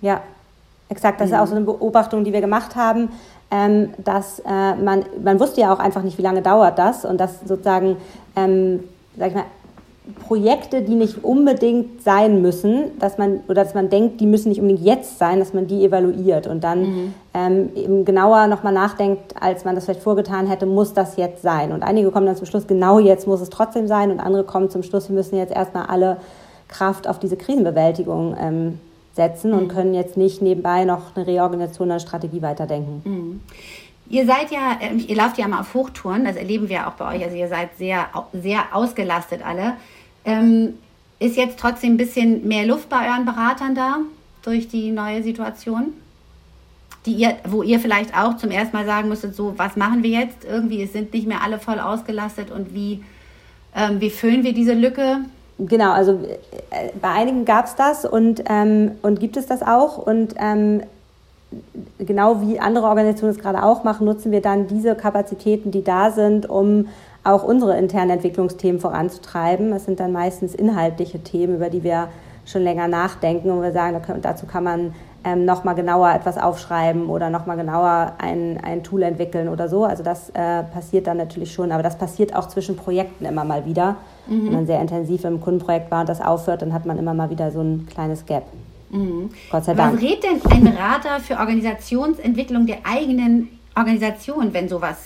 Ja, 0.00 0.22
exakt. 0.88 1.20
Das 1.20 1.28
mhm. 1.28 1.34
ist 1.34 1.40
auch 1.40 1.46
so 1.46 1.56
eine 1.56 1.64
Beobachtung, 1.64 2.24
die 2.24 2.32
wir 2.32 2.40
gemacht 2.40 2.76
haben, 2.76 3.10
ähm, 3.50 3.92
dass 3.98 4.38
äh, 4.40 4.74
man, 4.76 5.04
man 5.22 5.38
wusste 5.38 5.60
ja 5.60 5.72
auch 5.72 5.78
einfach 5.78 6.02
nicht, 6.02 6.18
wie 6.18 6.22
lange 6.22 6.42
dauert 6.42 6.78
das 6.78 7.04
und 7.04 7.18
dass 7.18 7.40
sozusagen, 7.40 7.96
ähm, 8.36 8.80
sag 9.16 9.28
ich 9.28 9.34
mal, 9.34 9.44
Projekte, 10.26 10.82
die 10.82 10.96
nicht 10.96 11.24
unbedingt 11.24 12.02
sein 12.02 12.42
müssen, 12.42 12.98
dass 12.98 13.16
man 13.16 13.40
oder 13.48 13.64
dass 13.64 13.72
man 13.72 13.88
denkt, 13.88 14.20
die 14.20 14.26
müssen 14.26 14.50
nicht 14.50 14.60
unbedingt 14.60 14.84
jetzt 14.84 15.18
sein, 15.18 15.38
dass 15.38 15.54
man 15.54 15.66
die 15.66 15.82
evaluiert 15.82 16.46
und 16.46 16.62
dann 16.62 16.82
mhm. 16.82 17.14
ähm, 17.32 17.70
eben 17.74 18.04
genauer 18.04 18.46
nochmal 18.46 18.74
nachdenkt, 18.74 19.34
als 19.40 19.64
man 19.64 19.74
das 19.74 19.86
vielleicht 19.86 20.02
vorgetan 20.02 20.46
hätte, 20.46 20.66
muss 20.66 20.92
das 20.92 21.16
jetzt 21.16 21.40
sein. 21.40 21.72
Und 21.72 21.82
einige 21.82 22.10
kommen 22.10 22.26
dann 22.26 22.36
zum 22.36 22.46
Schluss, 22.46 22.66
genau 22.66 22.98
jetzt 22.98 23.26
muss 23.26 23.40
es 23.40 23.48
trotzdem 23.48 23.86
sein 23.86 24.10
und 24.10 24.20
andere 24.20 24.44
kommen 24.44 24.68
zum 24.68 24.82
Schluss, 24.82 25.08
wir 25.08 25.16
müssen 25.16 25.38
jetzt 25.38 25.54
erstmal 25.54 25.86
alle 25.86 26.18
Kraft 26.68 27.08
auf 27.08 27.18
diese 27.18 27.38
Krisenbewältigung 27.38 28.36
ähm, 28.38 28.80
setzen 29.14 29.52
mhm. 29.52 29.58
und 29.58 29.68
können 29.68 29.94
jetzt 29.94 30.18
nicht 30.18 30.42
nebenbei 30.42 30.84
noch 30.84 31.16
eine 31.16 31.26
Reorganisation, 31.26 31.90
eine 31.90 32.00
Strategie 32.00 32.42
weiterdenken. 32.42 33.02
Mhm. 33.04 33.40
Ihr 34.08 34.26
seid 34.26 34.50
ja, 34.50 34.78
ähm, 34.80 35.02
ihr 35.06 35.16
lauft 35.16 35.38
ja 35.38 35.48
mal 35.48 35.60
auf 35.60 35.74
Hochtouren, 35.74 36.24
das 36.24 36.36
erleben 36.36 36.68
wir 36.68 36.86
auch 36.86 36.92
bei 36.92 37.16
euch. 37.16 37.24
Also 37.24 37.36
ihr 37.36 37.48
seid 37.48 37.76
sehr, 37.78 38.08
sehr 38.32 38.64
ausgelastet 38.72 39.40
alle. 39.44 39.74
Ähm, 40.24 40.74
ist 41.18 41.36
jetzt 41.36 41.58
trotzdem 41.58 41.94
ein 41.94 41.96
bisschen 41.96 42.46
mehr 42.46 42.66
Luft 42.66 42.88
bei 42.88 43.08
euren 43.08 43.24
Beratern 43.24 43.74
da 43.74 43.98
durch 44.42 44.68
die 44.68 44.90
neue 44.90 45.22
Situation? 45.22 45.94
Die 47.06 47.12
ihr, 47.12 47.36
wo 47.48 47.62
ihr 47.62 47.80
vielleicht 47.80 48.16
auch 48.16 48.36
zum 48.36 48.50
ersten 48.50 48.76
Mal 48.76 48.86
sagen 48.86 49.08
müsstet, 49.08 49.34
so, 49.34 49.54
was 49.56 49.76
machen 49.76 50.02
wir 50.02 50.10
jetzt? 50.10 50.44
Irgendwie, 50.44 50.82
es 50.82 50.92
sind 50.92 51.12
nicht 51.12 51.26
mehr 51.26 51.42
alle 51.42 51.58
voll 51.58 51.78
ausgelastet 51.78 52.50
und 52.50 52.74
wie, 52.74 53.04
ähm, 53.74 54.00
wie 54.00 54.10
füllen 54.10 54.42
wir 54.42 54.52
diese 54.52 54.74
Lücke? 54.74 55.20
Genau, 55.58 55.92
also 55.92 56.12
äh, 56.70 56.90
bei 57.00 57.10
einigen 57.10 57.44
gab 57.44 57.66
es 57.66 57.76
das 57.76 58.04
und, 58.04 58.42
ähm, 58.48 58.92
und 59.02 59.20
gibt 59.20 59.36
es 59.36 59.46
das 59.46 59.62
auch. 59.62 59.98
Und 59.98 60.34
ähm, 60.38 60.82
genau 61.98 62.40
wie 62.40 62.60
andere 62.60 62.86
Organisationen 62.86 63.34
es 63.36 63.42
gerade 63.42 63.62
auch 63.62 63.84
machen, 63.84 64.06
nutzen 64.06 64.32
wir 64.32 64.40
dann 64.40 64.66
diese 64.66 64.94
Kapazitäten, 64.94 65.70
die 65.70 65.84
da 65.84 66.10
sind, 66.10 66.48
um 66.48 66.88
auch 67.24 67.42
unsere 67.42 67.76
internen 67.78 68.10
Entwicklungsthemen 68.10 68.80
voranzutreiben. 68.80 69.70
Das 69.70 69.86
sind 69.86 70.00
dann 70.00 70.12
meistens 70.12 70.54
inhaltliche 70.54 71.20
Themen, 71.20 71.56
über 71.56 71.70
die 71.70 71.82
wir 71.82 72.08
schon 72.44 72.62
länger 72.62 72.88
nachdenken 72.88 73.50
und 73.50 73.62
wir 73.62 73.72
sagen, 73.72 74.00
dazu 74.20 74.46
kann 74.46 74.64
man 74.64 74.94
ähm, 75.24 75.46
nochmal 75.46 75.74
genauer 75.74 76.12
etwas 76.12 76.36
aufschreiben 76.36 77.08
oder 77.08 77.30
nochmal 77.30 77.56
genauer 77.56 78.12
ein, 78.18 78.60
ein 78.62 78.82
Tool 78.82 79.02
entwickeln 79.02 79.48
oder 79.48 79.68
so. 79.68 79.84
Also 79.84 80.02
das 80.02 80.28
äh, 80.30 80.62
passiert 80.64 81.06
dann 81.06 81.16
natürlich 81.16 81.52
schon, 81.52 81.72
aber 81.72 81.82
das 81.82 81.96
passiert 81.96 82.36
auch 82.36 82.48
zwischen 82.48 82.76
Projekten 82.76 83.24
immer 83.24 83.44
mal 83.44 83.64
wieder. 83.64 83.96
Mhm. 84.26 84.46
Wenn 84.46 84.52
man 84.52 84.66
sehr 84.66 84.80
intensiv 84.80 85.24
im 85.24 85.40
Kundenprojekt 85.40 85.90
war 85.90 86.00
und 86.00 86.08
das 86.08 86.20
aufhört, 86.20 86.60
dann 86.60 86.74
hat 86.74 86.84
man 86.84 86.98
immer 86.98 87.14
mal 87.14 87.30
wieder 87.30 87.50
so 87.50 87.60
ein 87.62 87.86
kleines 87.90 88.26
Gap. 88.26 88.44
Mhm. 88.94 89.30
Gott 89.50 89.64
sei 89.64 89.74
Dank. 89.74 89.94
Was 89.94 90.02
rät 90.02 90.22
denn 90.22 90.40
ein 90.50 90.64
Berater 90.64 91.18
für 91.20 91.38
Organisationsentwicklung 91.38 92.66
der 92.66 92.78
eigenen 92.84 93.58
Organisation, 93.74 94.54
wenn 94.54 94.68
sowas 94.68 94.96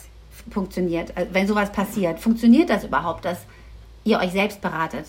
funktioniert, 0.50 1.16
äh, 1.16 1.26
wenn 1.32 1.46
sowas 1.46 1.72
passiert? 1.72 2.20
Funktioniert 2.20 2.68
das 2.68 2.84
überhaupt, 2.84 3.24
dass 3.24 3.38
ihr 4.04 4.18
euch 4.18 4.32
selbst 4.32 4.60
beratet? 4.60 5.06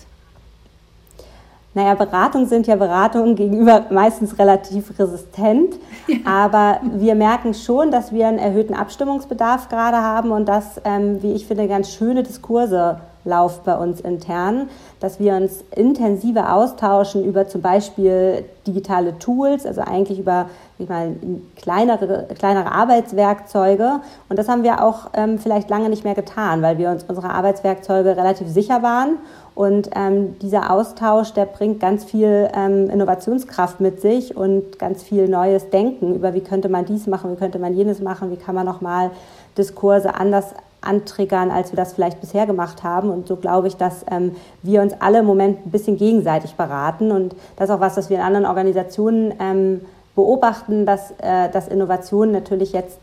Naja, 1.72 1.94
Beratungen 1.94 2.48
sind 2.48 2.66
ja 2.66 2.74
Beratungen 2.74 3.36
gegenüber 3.36 3.86
meistens 3.90 4.38
relativ 4.38 4.98
resistent, 4.98 5.76
ja. 6.08 6.16
aber 6.24 6.80
wir 6.82 7.14
merken 7.14 7.54
schon, 7.54 7.92
dass 7.92 8.12
wir 8.12 8.26
einen 8.26 8.38
erhöhten 8.38 8.74
Abstimmungsbedarf 8.74 9.68
gerade 9.68 9.98
haben 9.98 10.32
und 10.32 10.46
dass, 10.46 10.80
ähm, 10.84 11.22
wie 11.22 11.32
ich 11.32 11.46
finde, 11.46 11.68
ganz 11.68 11.92
schöne 11.92 12.22
Diskurse 12.22 13.00
laufen 13.24 13.60
bei 13.64 13.76
uns 13.76 14.00
intern, 14.00 14.68
dass 15.00 15.18
wir 15.18 15.34
uns 15.34 15.64
intensiver 15.74 16.54
austauschen 16.54 17.24
über 17.24 17.48
zum 17.48 17.62
Beispiel 17.62 18.44
digitale 18.66 19.18
Tools, 19.18 19.66
also 19.66 19.80
eigentlich 19.80 20.18
über 20.18 20.48
ich 20.78 20.88
mal, 20.88 21.14
kleinere, 21.56 22.26
kleinere 22.38 22.72
Arbeitswerkzeuge. 22.72 24.00
Und 24.28 24.38
das 24.38 24.48
haben 24.48 24.62
wir 24.62 24.82
auch 24.82 25.10
ähm, 25.14 25.38
vielleicht 25.38 25.68
lange 25.68 25.90
nicht 25.90 26.04
mehr 26.04 26.14
getan, 26.14 26.62
weil 26.62 26.78
wir 26.78 26.90
uns 26.90 27.04
unsere 27.06 27.30
Arbeitswerkzeuge 27.30 28.16
relativ 28.16 28.48
sicher 28.48 28.82
waren 28.82 29.18
und 29.54 29.90
ähm, 29.94 30.38
dieser 30.38 30.70
Austausch, 30.70 31.32
der 31.32 31.44
bringt 31.44 31.80
ganz 31.80 32.04
viel 32.04 32.48
ähm, 32.54 32.88
Innovationskraft 32.88 33.80
mit 33.80 34.00
sich 34.00 34.34
und 34.34 34.78
ganz 34.78 35.02
viel 35.02 35.28
neues 35.28 35.68
Denken 35.68 36.14
über, 36.14 36.34
wie 36.34 36.40
könnte 36.40 36.68
man 36.68 36.86
dies 36.86 37.06
machen, 37.06 37.32
wie 37.32 37.36
könnte 37.36 37.58
man 37.58 37.74
jenes 37.74 38.00
machen, 38.00 38.30
wie 38.30 38.36
kann 38.36 38.54
man 38.54 38.64
nochmal 38.64 39.10
Diskurse 39.58 40.14
anders 40.14 40.54
antriggern, 40.80 41.50
als 41.50 41.72
wir 41.72 41.76
das 41.76 41.92
vielleicht 41.92 42.20
bisher 42.20 42.46
gemacht 42.46 42.82
haben. 42.82 43.10
Und 43.10 43.28
so 43.28 43.36
glaube 43.36 43.68
ich, 43.68 43.76
dass 43.76 44.04
ähm, 44.10 44.36
wir 44.62 44.82
uns 44.82 44.94
alle 45.00 45.20
im 45.20 45.26
Moment 45.26 45.66
ein 45.66 45.70
bisschen 45.70 45.96
gegenseitig 45.96 46.54
beraten. 46.54 47.10
Und 47.10 47.34
das 47.56 47.68
ist 47.68 47.74
auch 47.74 47.80
was, 47.80 47.94
das 47.94 48.10
wir 48.10 48.18
in 48.18 48.22
anderen 48.22 48.46
Organisationen 48.46 49.34
ähm, 49.40 49.80
beobachten, 50.14 50.86
dass, 50.86 51.12
äh, 51.18 51.48
dass 51.50 51.68
Innovationen 51.68 52.32
natürlich 52.32 52.72
jetzt 52.72 52.98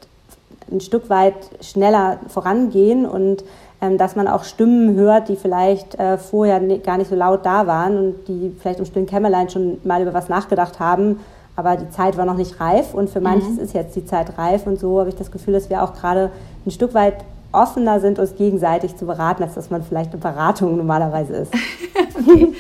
ein 0.71 0.81
Stück 0.81 1.09
weit 1.09 1.35
schneller 1.61 2.19
vorangehen 2.27 3.05
und 3.05 3.43
ähm, 3.79 3.97
dass 3.97 4.15
man 4.15 4.27
auch 4.27 4.43
Stimmen 4.43 4.95
hört, 4.95 5.29
die 5.29 5.35
vielleicht 5.35 5.95
äh, 5.99 6.17
vorher 6.17 6.59
gar 6.79 6.97
nicht 6.97 7.09
so 7.09 7.15
laut 7.15 7.45
da 7.45 7.67
waren 7.67 7.97
und 7.97 8.27
die 8.27 8.53
vielleicht 8.59 8.79
im 8.79 8.85
stillen 8.85 9.05
Kämmerlein 9.05 9.49
schon 9.49 9.77
mal 9.83 10.01
über 10.01 10.13
was 10.13 10.29
nachgedacht 10.29 10.79
haben, 10.79 11.19
aber 11.55 11.75
die 11.77 11.89
Zeit 11.89 12.17
war 12.17 12.25
noch 12.25 12.37
nicht 12.37 12.59
reif 12.59 12.93
und 12.93 13.09
für 13.09 13.21
manches 13.21 13.57
mhm. 13.57 13.59
ist 13.59 13.73
jetzt 13.73 13.95
die 13.95 14.05
Zeit 14.05 14.37
reif 14.37 14.67
und 14.67 14.79
so 14.79 14.99
habe 14.99 15.09
ich 15.09 15.15
das 15.15 15.31
Gefühl, 15.31 15.53
dass 15.53 15.69
wir 15.69 15.83
auch 15.83 15.93
gerade 15.93 16.31
ein 16.65 16.71
Stück 16.71 16.93
weit 16.93 17.15
offener 17.51 17.99
sind, 17.99 18.19
uns 18.19 18.35
gegenseitig 18.35 18.95
zu 18.95 19.05
beraten, 19.05 19.43
als 19.43 19.55
dass 19.55 19.69
man 19.69 19.83
vielleicht 19.83 20.11
eine 20.11 20.21
Beratung 20.21 20.77
normalerweise 20.77 21.33
ist. 21.33 21.53
okay. 22.27 22.53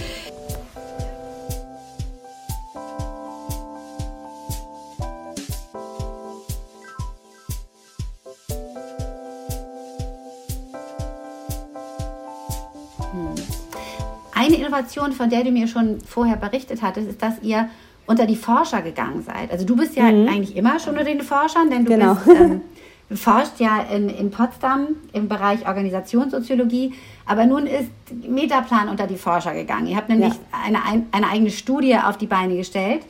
Eine 14.33 14.55
Innovation, 14.55 15.11
von 15.11 15.29
der 15.29 15.43
du 15.43 15.51
mir 15.51 15.67
schon 15.67 15.99
vorher 16.01 16.37
berichtet 16.37 16.81
hattest, 16.81 17.09
ist, 17.09 17.21
dass 17.21 17.41
ihr 17.41 17.69
unter 18.05 18.25
die 18.25 18.37
Forscher 18.37 18.81
gegangen 18.81 19.21
seid. 19.21 19.51
Also 19.51 19.65
du 19.65 19.75
bist 19.75 19.95
ja 19.95 20.05
mhm. 20.05 20.27
eigentlich 20.29 20.55
immer 20.55 20.79
schon 20.79 20.93
unter 20.93 21.03
den 21.03 21.21
Forschern, 21.21 21.69
denn 21.69 21.83
du 21.83 21.91
genau. 21.91 22.15
bist, 22.15 22.27
ähm, 22.29 22.61
forscht 23.11 23.59
ja 23.59 23.79
in, 23.93 24.09
in 24.09 24.31
Potsdam 24.31 24.87
im 25.13 25.29
Bereich 25.29 25.65
Organisationssoziologie, 25.67 26.93
aber 27.25 27.45
nun 27.45 27.65
ist 27.65 27.89
Metaplan 28.27 28.89
unter 28.89 29.07
die 29.07 29.15
Forscher 29.15 29.53
gegangen. 29.53 29.87
Ihr 29.87 29.95
habt 29.95 30.09
nämlich 30.09 30.33
ja. 30.33 30.39
eine, 30.65 31.05
eine 31.11 31.29
eigene 31.29 31.49
Studie 31.49 31.95
auf 31.95 32.17
die 32.17 32.27
Beine 32.27 32.57
gestellt. 32.57 33.03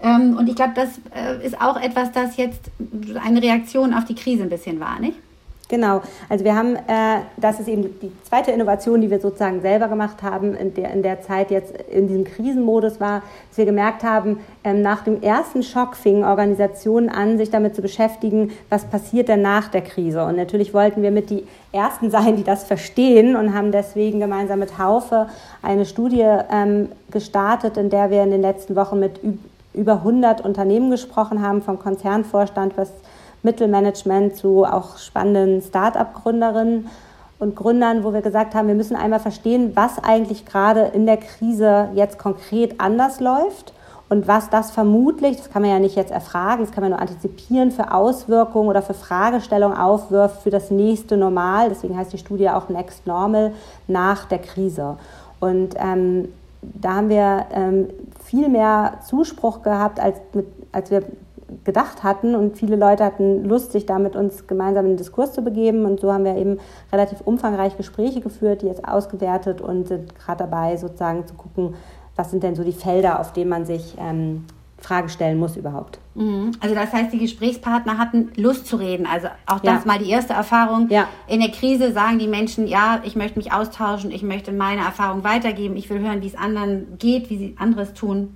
Ähm, 0.00 0.36
und 0.36 0.48
ich 0.48 0.54
glaube, 0.54 0.72
das 0.74 1.00
äh, 1.14 1.44
ist 1.44 1.60
auch 1.60 1.80
etwas, 1.80 2.12
das 2.12 2.36
jetzt 2.36 2.70
eine 3.22 3.42
Reaktion 3.42 3.94
auf 3.94 4.04
die 4.04 4.14
Krise 4.14 4.42
ein 4.42 4.50
bisschen 4.50 4.80
war, 4.80 4.98
nicht? 4.98 5.16
Genau, 5.66 6.02
also 6.28 6.44
wir 6.44 6.54
haben, 6.54 6.76
äh, 6.76 7.22
das 7.38 7.58
ist 7.58 7.68
eben 7.68 7.84
die 8.00 8.12
zweite 8.22 8.50
Innovation, 8.50 9.00
die 9.00 9.10
wir 9.10 9.18
sozusagen 9.18 9.62
selber 9.62 9.88
gemacht 9.88 10.22
haben, 10.22 10.54
in 10.54 10.74
der, 10.74 10.90
in 10.92 11.02
der 11.02 11.22
Zeit 11.22 11.50
jetzt 11.50 11.72
in 11.90 12.06
diesem 12.06 12.24
Krisenmodus 12.24 13.00
war, 13.00 13.22
dass 13.48 13.56
wir 13.56 13.64
gemerkt 13.64 14.04
haben, 14.04 14.40
ähm, 14.62 14.82
nach 14.82 15.04
dem 15.04 15.22
ersten 15.22 15.62
Schock 15.62 15.96
fingen 15.96 16.22
Organisationen 16.22 17.08
an, 17.08 17.38
sich 17.38 17.48
damit 17.48 17.74
zu 17.74 17.80
beschäftigen, 17.80 18.52
was 18.68 18.84
passiert 18.84 19.28
denn 19.28 19.40
nach 19.40 19.68
der 19.68 19.80
Krise. 19.80 20.26
Und 20.26 20.36
natürlich 20.36 20.74
wollten 20.74 21.00
wir 21.00 21.10
mit 21.10 21.30
die 21.30 21.46
Ersten 21.72 22.10
sein, 22.10 22.36
die 22.36 22.44
das 22.44 22.64
verstehen 22.64 23.34
und 23.34 23.54
haben 23.54 23.72
deswegen 23.72 24.20
gemeinsam 24.20 24.58
mit 24.58 24.78
Haufe 24.78 25.28
eine 25.62 25.86
Studie 25.86 26.26
ähm, 26.52 26.90
gestartet, 27.10 27.78
in 27.78 27.88
der 27.88 28.10
wir 28.10 28.22
in 28.22 28.30
den 28.30 28.42
letzten 28.42 28.76
Wochen 28.76 29.00
mit 29.00 29.18
über 29.72 29.94
100 29.94 30.42
Unternehmen 30.42 30.90
gesprochen 30.90 31.40
haben, 31.40 31.62
vom 31.62 31.78
Konzernvorstand, 31.78 32.76
was 32.76 32.90
Mittelmanagement 33.44 34.36
zu 34.36 34.64
auch 34.64 34.98
spannenden 34.98 35.62
Start-up-Gründerinnen 35.62 36.88
und 37.38 37.56
Gründern, 37.56 38.04
wo 38.04 38.12
wir 38.12 38.22
gesagt 38.22 38.54
haben, 38.54 38.68
wir 38.68 38.74
müssen 38.74 38.96
einmal 38.96 39.20
verstehen, 39.20 39.72
was 39.74 40.02
eigentlich 40.02 40.46
gerade 40.46 40.80
in 40.94 41.06
der 41.06 41.18
Krise 41.18 41.88
jetzt 41.94 42.18
konkret 42.18 42.80
anders 42.80 43.20
läuft 43.20 43.72
und 44.08 44.28
was 44.28 44.50
das 44.50 44.70
vermutlich, 44.70 45.38
das 45.38 45.50
kann 45.50 45.62
man 45.62 45.70
ja 45.70 45.78
nicht 45.78 45.96
jetzt 45.96 46.12
erfragen, 46.12 46.64
das 46.64 46.72
kann 46.72 46.82
man 46.82 46.90
nur 46.90 47.00
antizipieren, 47.00 47.70
für 47.70 47.92
Auswirkungen 47.92 48.68
oder 48.68 48.82
für 48.82 48.94
Fragestellungen 48.94 49.76
aufwirft 49.76 50.42
für 50.42 50.50
das 50.50 50.70
nächste 50.70 51.16
Normal. 51.16 51.70
Deswegen 51.70 51.96
heißt 51.96 52.12
die 52.12 52.18
Studie 52.18 52.50
auch 52.50 52.68
Next 52.68 53.06
Normal 53.06 53.52
nach 53.88 54.26
der 54.26 54.38
Krise. 54.38 54.98
Und 55.40 55.74
ähm, 55.78 56.28
da 56.62 56.94
haben 56.94 57.08
wir 57.08 57.46
ähm, 57.52 57.88
viel 58.24 58.48
mehr 58.48 58.94
Zuspruch 59.06 59.62
gehabt, 59.62 60.00
als, 60.00 60.18
mit, 60.32 60.46
als 60.72 60.90
wir 60.90 61.02
gedacht 61.64 62.02
hatten 62.02 62.34
und 62.34 62.56
viele 62.56 62.76
Leute 62.76 63.04
hatten 63.04 63.44
Lust, 63.44 63.72
sich 63.72 63.86
da 63.86 63.98
mit 63.98 64.16
uns 64.16 64.46
gemeinsam 64.46 64.86
in 64.86 64.92
den 64.92 64.98
Diskurs 64.98 65.32
zu 65.32 65.42
begeben 65.42 65.84
und 65.84 66.00
so 66.00 66.12
haben 66.12 66.24
wir 66.24 66.36
eben 66.36 66.58
relativ 66.92 67.20
umfangreich 67.20 67.76
Gespräche 67.76 68.20
geführt, 68.20 68.62
die 68.62 68.66
jetzt 68.66 68.86
ausgewertet 68.86 69.60
und 69.60 69.88
sind 69.88 70.14
gerade 70.18 70.38
dabei 70.38 70.76
sozusagen 70.76 71.26
zu 71.26 71.34
gucken, 71.34 71.74
was 72.16 72.30
sind 72.30 72.42
denn 72.42 72.54
so 72.54 72.64
die 72.64 72.72
Felder, 72.72 73.20
auf 73.20 73.32
denen 73.32 73.50
man 73.50 73.66
sich 73.66 73.96
ähm, 73.98 74.44
Frage 74.84 75.08
stellen 75.08 75.38
muss 75.38 75.56
überhaupt. 75.56 75.98
Mhm. 76.14 76.52
Also 76.60 76.74
das 76.74 76.92
heißt, 76.92 77.12
die 77.12 77.18
Gesprächspartner 77.18 77.98
hatten 77.98 78.30
Lust 78.36 78.66
zu 78.66 78.76
reden. 78.76 79.06
Also 79.06 79.28
auch 79.46 79.60
das 79.60 79.84
ja. 79.84 79.86
mal 79.86 79.98
die 79.98 80.10
erste 80.10 80.34
Erfahrung. 80.34 80.88
Ja. 80.90 81.08
In 81.26 81.40
der 81.40 81.50
Krise 81.50 81.92
sagen 81.92 82.18
die 82.18 82.28
Menschen, 82.28 82.66
ja, 82.66 83.00
ich 83.04 83.16
möchte 83.16 83.38
mich 83.38 83.52
austauschen, 83.52 84.10
ich 84.10 84.22
möchte 84.22 84.52
meine 84.52 84.82
Erfahrung 84.82 85.24
weitergeben, 85.24 85.76
ich 85.76 85.90
will 85.90 86.00
hören, 86.00 86.22
wie 86.22 86.26
es 86.26 86.36
anderen 86.36 86.98
geht, 86.98 87.30
wie 87.30 87.38
sie 87.38 87.56
anderes 87.58 87.94
tun. 87.94 88.34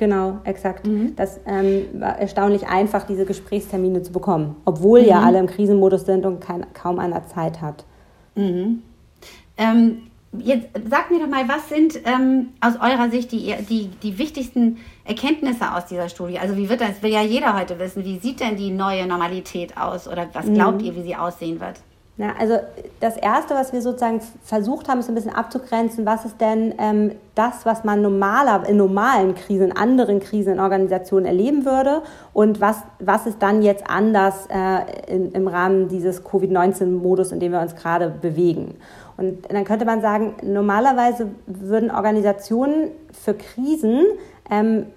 Genau, 0.00 0.38
exakt. 0.44 0.86
Mhm. 0.86 1.14
Das 1.14 1.40
ähm, 1.44 1.84
war 1.92 2.18
erstaunlich 2.18 2.66
einfach, 2.66 3.04
diese 3.04 3.26
Gesprächstermine 3.26 4.00
zu 4.00 4.12
bekommen, 4.12 4.56
obwohl 4.64 5.02
mhm. 5.02 5.08
ja 5.08 5.20
alle 5.20 5.38
im 5.38 5.46
Krisenmodus 5.46 6.06
sind 6.06 6.24
und 6.24 6.40
kein, 6.40 6.64
kaum 6.72 6.98
einer 6.98 7.26
Zeit 7.26 7.60
hat. 7.60 7.84
Mhm. 8.34 8.82
Ähm, 9.58 9.98
jetzt 10.38 10.68
sag 10.88 11.10
mir 11.10 11.18
doch 11.18 11.28
mal, 11.28 11.46
was 11.48 11.68
sind 11.68 12.00
ähm, 12.06 12.48
aus 12.62 12.76
eurer 12.76 13.10
Sicht 13.10 13.30
die, 13.30 13.54
die, 13.68 13.90
die 14.02 14.16
wichtigsten 14.16 14.78
Erkenntnisse 15.04 15.70
aus 15.70 15.84
dieser 15.84 16.08
Studie? 16.08 16.38
Also 16.38 16.56
wie 16.56 16.70
wird 16.70 16.80
das, 16.80 17.02
will 17.02 17.12
ja 17.12 17.20
jeder 17.20 17.54
heute 17.54 17.78
wissen, 17.78 18.02
wie 18.02 18.18
sieht 18.20 18.40
denn 18.40 18.56
die 18.56 18.70
neue 18.70 19.06
Normalität 19.06 19.76
aus 19.76 20.08
oder 20.08 20.30
was 20.32 20.50
glaubt 20.50 20.80
mhm. 20.80 20.86
ihr, 20.86 20.96
wie 20.96 21.02
sie 21.02 21.16
aussehen 21.16 21.60
wird? 21.60 21.82
Ja, 22.20 22.34
also 22.38 22.58
das 23.00 23.16
Erste, 23.16 23.54
was 23.54 23.72
wir 23.72 23.80
sozusagen 23.80 24.20
versucht 24.44 24.90
haben, 24.90 25.00
ist 25.00 25.08
ein 25.08 25.14
bisschen 25.14 25.34
abzugrenzen, 25.34 26.04
was 26.04 26.26
ist 26.26 26.38
denn 26.38 26.74
ähm, 26.76 27.12
das, 27.34 27.64
was 27.64 27.82
man 27.82 28.02
normaler, 28.02 28.68
in 28.68 28.76
normalen 28.76 29.34
Krisen, 29.34 29.68
in 29.68 29.72
anderen 29.74 30.20
Krisen 30.20 30.52
in 30.52 30.60
Organisationen 30.60 31.24
erleben 31.24 31.64
würde 31.64 32.02
und 32.34 32.60
was, 32.60 32.82
was 32.98 33.24
ist 33.24 33.40
dann 33.40 33.62
jetzt 33.62 33.88
anders 33.88 34.46
äh, 34.50 35.14
in, 35.14 35.32
im 35.32 35.48
Rahmen 35.48 35.88
dieses 35.88 36.22
Covid-19-Modus, 36.22 37.32
in 37.32 37.40
dem 37.40 37.52
wir 37.52 37.60
uns 37.62 37.74
gerade 37.74 38.10
bewegen. 38.10 38.76
Und 39.16 39.50
dann 39.50 39.64
könnte 39.64 39.86
man 39.86 40.02
sagen, 40.02 40.34
normalerweise 40.42 41.28
würden 41.46 41.90
Organisationen 41.90 42.90
für 43.12 43.32
Krisen 43.32 44.04
ähm, 44.50 44.88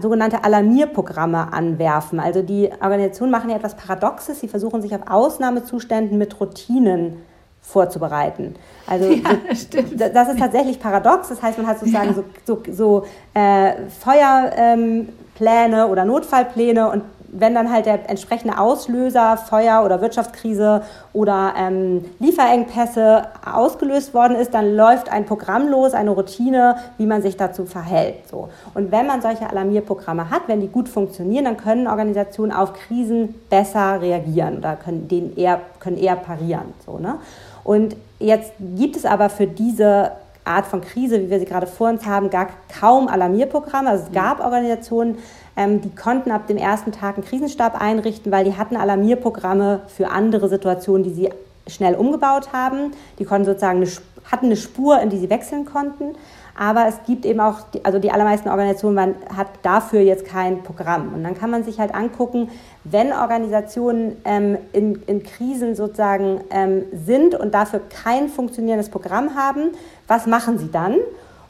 sogenannte 0.00 0.44
Alarmierprogramme 0.44 1.52
anwerfen. 1.52 2.20
Also 2.20 2.42
die 2.42 2.70
Organisationen 2.80 3.30
machen 3.30 3.50
ja 3.50 3.56
etwas 3.56 3.76
Paradoxes. 3.76 4.40
Sie 4.40 4.48
versuchen 4.48 4.82
sich 4.82 4.94
auf 4.94 5.02
Ausnahmezuständen 5.08 6.18
mit 6.18 6.40
Routinen 6.40 7.18
vorzubereiten. 7.60 8.54
Also 8.86 9.10
ja, 9.12 9.30
das, 9.48 10.12
das, 10.12 10.28
ist 10.28 10.38
tatsächlich 10.38 10.80
paradox. 10.80 11.28
Das 11.28 11.42
heißt, 11.42 11.58
man 11.58 11.66
hat 11.66 11.78
sozusagen 11.78 12.08
ja. 12.08 12.14
so, 12.14 12.24
so, 12.44 12.72
so 12.72 13.04
äh, 13.34 13.74
Feuerpläne 14.00 15.84
ähm, 15.84 15.90
oder 15.90 16.04
Notfallpläne 16.04 16.90
und 16.90 17.02
wenn 17.32 17.54
dann 17.54 17.72
halt 17.72 17.86
der 17.86 18.08
entsprechende 18.08 18.58
Auslöser, 18.58 19.36
Feuer 19.36 19.82
oder 19.84 20.00
Wirtschaftskrise 20.00 20.82
oder 21.12 21.54
ähm, 21.56 22.04
Lieferengpässe 22.18 23.22
ausgelöst 23.44 24.14
worden 24.14 24.36
ist, 24.36 24.54
dann 24.54 24.74
läuft 24.74 25.10
ein 25.10 25.26
Programm 25.26 25.68
los, 25.68 25.94
eine 25.94 26.10
Routine, 26.10 26.76
wie 26.98 27.06
man 27.06 27.22
sich 27.22 27.36
dazu 27.36 27.66
verhält. 27.66 28.28
So. 28.28 28.48
Und 28.74 28.90
wenn 28.92 29.06
man 29.06 29.22
solche 29.22 29.48
Alarmierprogramme 29.48 30.30
hat, 30.30 30.42
wenn 30.46 30.60
die 30.60 30.68
gut 30.68 30.88
funktionieren, 30.88 31.44
dann 31.44 31.56
können 31.56 31.86
Organisationen 31.86 32.52
auf 32.52 32.72
Krisen 32.72 33.34
besser 33.48 34.00
reagieren 34.00 34.58
oder 34.58 34.76
können, 34.76 35.08
denen 35.08 35.36
eher, 35.36 35.60
können 35.78 35.98
eher 35.98 36.16
parieren. 36.16 36.74
So, 36.84 36.98
ne? 36.98 37.16
Und 37.62 37.96
jetzt 38.18 38.52
gibt 38.58 38.96
es 38.96 39.04
aber 39.04 39.28
für 39.28 39.46
diese 39.46 40.12
Art 40.44 40.66
von 40.66 40.80
Krise, 40.80 41.20
wie 41.20 41.30
wir 41.30 41.38
sie 41.38 41.44
gerade 41.44 41.66
vor 41.66 41.88
uns 41.88 42.06
haben, 42.06 42.30
gar 42.30 42.48
kaum 42.80 43.08
Alarmierprogramme. 43.08 43.90
Also 43.90 44.04
es 44.06 44.12
gab 44.12 44.40
Organisationen, 44.40 45.18
Ähm, 45.56 45.80
die 45.80 45.94
konnten 45.94 46.30
ab 46.30 46.46
dem 46.46 46.56
ersten 46.56 46.92
Tag 46.92 47.16
einen 47.16 47.24
Krisenstab 47.24 47.80
einrichten, 47.80 48.32
weil 48.32 48.44
die 48.44 48.56
hatten 48.56 48.76
Alarmierprogramme 48.76 49.82
für 49.88 50.10
andere 50.10 50.48
Situationen, 50.48 51.02
die 51.02 51.12
sie 51.12 51.30
schnell 51.66 51.94
umgebaut 51.94 52.52
haben. 52.52 52.92
Die 53.18 53.24
konnten 53.24 53.44
sozusagen 53.44 53.82
eine, 53.82 53.90
hatten 54.30 54.46
eine 54.46 54.56
Spur, 54.56 55.00
in 55.00 55.10
die 55.10 55.18
sie 55.18 55.30
wechseln 55.30 55.64
konnten. 55.64 56.14
Aber 56.58 56.86
es 56.88 56.96
gibt 57.06 57.24
eben 57.24 57.40
auch, 57.40 57.60
also 57.84 57.98
die 57.98 58.10
allermeisten 58.10 58.48
Organisationen 58.48 58.96
waren, 58.96 59.14
hat 59.34 59.46
dafür 59.62 60.00
jetzt 60.00 60.26
kein 60.26 60.62
Programm. 60.62 61.14
Und 61.14 61.24
dann 61.24 61.34
kann 61.34 61.50
man 61.50 61.64
sich 61.64 61.80
halt 61.80 61.94
angucken, 61.94 62.50
wenn 62.84 63.12
Organisationen 63.12 64.16
ähm, 64.24 64.58
in, 64.72 65.02
in 65.06 65.22
Krisen 65.22 65.74
sozusagen 65.74 66.40
ähm, 66.50 66.84
sind 66.92 67.34
und 67.34 67.54
dafür 67.54 67.80
kein 67.88 68.28
funktionierendes 68.28 68.90
Programm 68.90 69.34
haben, 69.34 69.70
was 70.06 70.26
machen 70.26 70.58
sie 70.58 70.70
dann? 70.70 70.96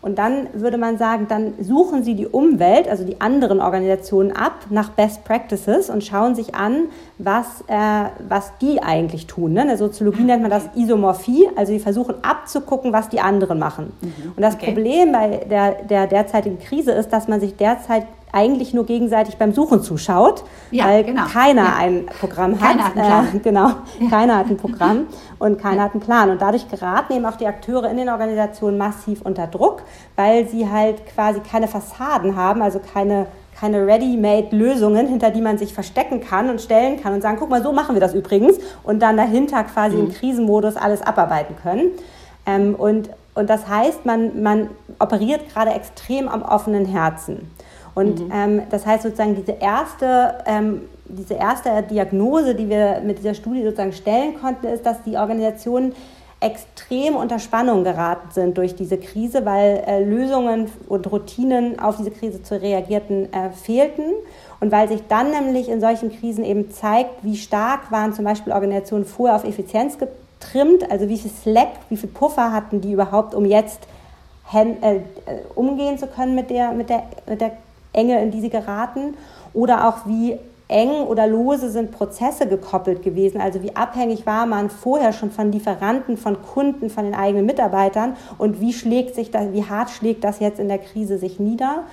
Und 0.03 0.19
dann 0.19 0.49
würde 0.55 0.79
man 0.79 0.97
sagen, 0.97 1.27
dann 1.29 1.55
suchen 1.61 2.03
Sie 2.05 2.15
die 2.15 2.27
Umwelt, 2.27 2.89
also 2.89 3.05
die 3.05 3.21
anderen 3.21 3.61
Organisationen 3.61 4.33
ab 4.33 4.67
nach 4.71 4.91
Best 4.91 5.25
Practices 5.25 5.91
und 5.91 6.03
schauen 6.03 6.35
sich 6.35 6.55
an, 6.55 6.89
was, 7.19 7.63
äh, 7.67 8.09
was 8.27 8.53
die 8.63 8.83
eigentlich 8.83 9.27
tun. 9.27 9.53
Ne? 9.53 9.63
In 9.63 9.69
der 9.69 9.77
Soziologie 9.77 10.23
nennt 10.23 10.41
man 10.41 10.51
das 10.51 10.71
Isomorphie, 10.75 11.49
also 11.55 11.73
sie 11.73 11.81
versuchen 11.81 12.15
abzugucken, 12.23 12.95
was 12.95 13.11
die 13.11 13.21
anderen 13.21 13.59
machen. 13.59 13.93
Mhm. 14.01 14.33
Und 14.37 14.41
das 14.43 14.55
okay. 14.55 14.73
Problem 14.73 15.13
bei 15.13 15.45
der, 15.51 15.83
der 15.83 16.07
derzeitigen 16.07 16.59
Krise 16.59 16.93
ist, 16.93 17.11
dass 17.11 17.29
man 17.29 17.41
sich 17.41 17.57
derzeit 17.57 18.07
eigentlich 18.33 18.75
nur 18.75 18.87
gegenseitig 18.87 19.37
beim 19.37 19.53
Suchen 19.53 19.83
zuschaut, 19.83 20.45
ja, 20.71 20.87
weil 20.87 21.05
genau. 21.05 21.25
keiner 21.27 21.65
ja. 21.65 21.77
ein 21.77 22.07
Programm 22.07 22.61
hat. 22.61 22.61
Keiner 22.61 22.85
hat 22.85 22.97
einen 22.97 23.05
Plan. 23.05 23.29
Äh, 23.35 23.39
genau, 23.41 23.69
ja. 24.01 24.09
keiner 24.11 24.37
hat 24.37 24.47
ein 24.47 24.57
Programm 24.57 25.07
und 25.39 25.61
keiner 25.61 25.83
hat 25.83 25.93
einen 25.93 26.01
Plan. 26.01 26.31
Und 26.31 26.43
dadurch 26.43 26.69
geraten 26.69 27.13
eben 27.15 27.27
auch 27.27 27.37
die 27.37 27.47
Akteure 27.47 27.91
in 27.91 27.97
den 27.97 28.09
Organisationen 28.09 28.79
massiv 28.79 29.23
unter 29.23 29.47
Druck, 29.47 29.83
weil 30.17 30.49
sie 30.49 30.69
halt 30.69 31.07
quasi 31.07 31.41
keine 31.41 31.69
Fassaden 31.69 32.37
haben, 32.37 32.63
also 32.63 32.81
keine 32.81 33.27
keine 33.61 33.87
Ready-Made-Lösungen, 33.87 35.07
hinter 35.07 35.31
die 35.31 35.43
man 35.43 35.59
sich 35.59 35.75
verstecken 35.75 36.23
kann 36.23 36.49
und 36.49 36.63
stellen 36.63 37.01
kann 37.03 37.13
und 37.13 37.21
sagen, 37.21 37.37
guck 37.39 37.51
mal, 37.51 37.63
so 37.63 37.73
machen 37.73 37.95
wir 37.95 38.01
das 38.01 38.15
übrigens 38.15 38.57
und 38.83 39.01
dann 39.01 39.19
dahinter 39.19 39.65
quasi 39.65 39.97
mhm. 39.97 40.07
im 40.07 40.13
Krisenmodus 40.13 40.77
alles 40.77 41.03
abarbeiten 41.03 41.57
können. 41.63 41.91
Ähm, 42.47 42.75
und, 42.75 43.11
und 43.35 43.51
das 43.51 43.69
heißt, 43.69 44.07
man, 44.07 44.43
man 44.43 44.71
operiert 44.99 45.53
gerade 45.53 45.73
extrem 45.73 46.29
am 46.29 46.43
offenen 46.43 46.87
Herzen. 46.87 47.51
Und 47.95 48.21
mhm. 48.21 48.33
ähm, 48.33 48.63
das 48.71 48.87
heißt 48.87 49.03
sozusagen, 49.03 49.35
diese 49.35 49.53
erste, 49.53 50.35
ähm, 50.47 50.83
diese 51.07 51.35
erste 51.35 51.83
Diagnose, 51.83 52.55
die 52.55 52.69
wir 52.69 53.01
mit 53.05 53.19
dieser 53.19 53.35
Studie 53.35 53.63
sozusagen 53.65 53.93
stellen 53.93 54.41
konnten, 54.41 54.67
ist, 54.67 54.87
dass 54.87 55.03
die 55.03 55.17
Organisationen 55.17 55.95
extrem 56.41 57.17
unter 57.17 57.39
Spannung 57.39 57.85
geraten 57.85 58.29
sind 58.33 58.57
durch 58.57 58.75
diese 58.75 58.97
Krise, 58.97 59.45
weil 59.45 59.85
äh, 59.87 60.03
Lösungen 60.03 60.71
und 60.89 61.11
Routinen 61.13 61.79
auf 61.79 61.99
diese 61.99 62.11
Krise 62.11 62.43
zu 62.43 62.61
reagierten 62.61 63.31
äh, 63.33 63.51
fehlten. 63.51 64.05
Und 64.59 64.73
weil 64.73 64.89
sich 64.89 65.03
dann 65.09 65.31
nämlich 65.31 65.69
in 65.69 65.81
solchen 65.81 66.11
Krisen 66.11 66.45
eben 66.45 66.71
zeigt, 66.71 67.23
wie 67.23 67.37
stark 67.37 67.91
waren 67.93 68.13
zum 68.13 68.25
Beispiel 68.25 68.53
Organisationen 68.53 69.05
vorher 69.05 69.37
auf 69.37 69.45
Effizienz 69.45 69.97
getrimmt, 69.99 70.91
also 70.91 71.09
wie 71.09 71.19
viel 71.19 71.31
Slack, 71.31 71.73
wie 71.89 71.97
viel 71.97 72.11
Puffer 72.11 72.53
hatten 72.53 72.81
die 72.81 72.93
überhaupt, 72.93 73.35
um 73.35 73.45
jetzt 73.45 73.87
äh, 74.53 75.01
umgehen 75.55 75.99
zu 75.99 76.07
können 76.07 76.35
mit 76.35 76.51
der, 76.51 76.73
mit 76.73 76.91
der, 76.91 77.05
mit 77.27 77.41
der 77.41 77.53
Enge, 77.93 78.23
in 78.23 78.31
die 78.31 78.41
sie 78.41 78.51
geraten, 78.51 79.15
oder 79.53 79.89
auch 79.89 80.07
wie 80.07 80.39
eng 80.71 81.07
oder 81.07 81.27
lose 81.27 81.69
sind 81.71 81.91
Prozesse 81.91 82.47
gekoppelt 82.47 83.03
gewesen. 83.03 83.41
Also 83.41 83.63
wie 83.63 83.75
abhängig 83.75 84.25
war 84.25 84.47
man 84.47 84.71
vorher 84.71 85.13
schon 85.13 85.31
von 85.31 85.51
Lieferanten, 85.51 86.17
von 86.17 86.41
Kunden, 86.43 86.91
von 86.91 87.05
den 87.05 87.15
eigenen 87.15 87.45
Mitarbeitern 87.45 88.17
und 88.39 88.61
wie 88.61 88.73
schlägt 88.73 89.17
sich 89.17 89.31
das, 89.31 89.53
wie 89.53 89.65
hart 89.65 89.91
schlägt 89.91 90.23
das 90.23 90.39
jetzt 90.39 90.61
in 90.61 90.69
der 90.69 90.79
Krise 90.79 91.19
sich 91.19 91.41
nieder? 91.41 91.85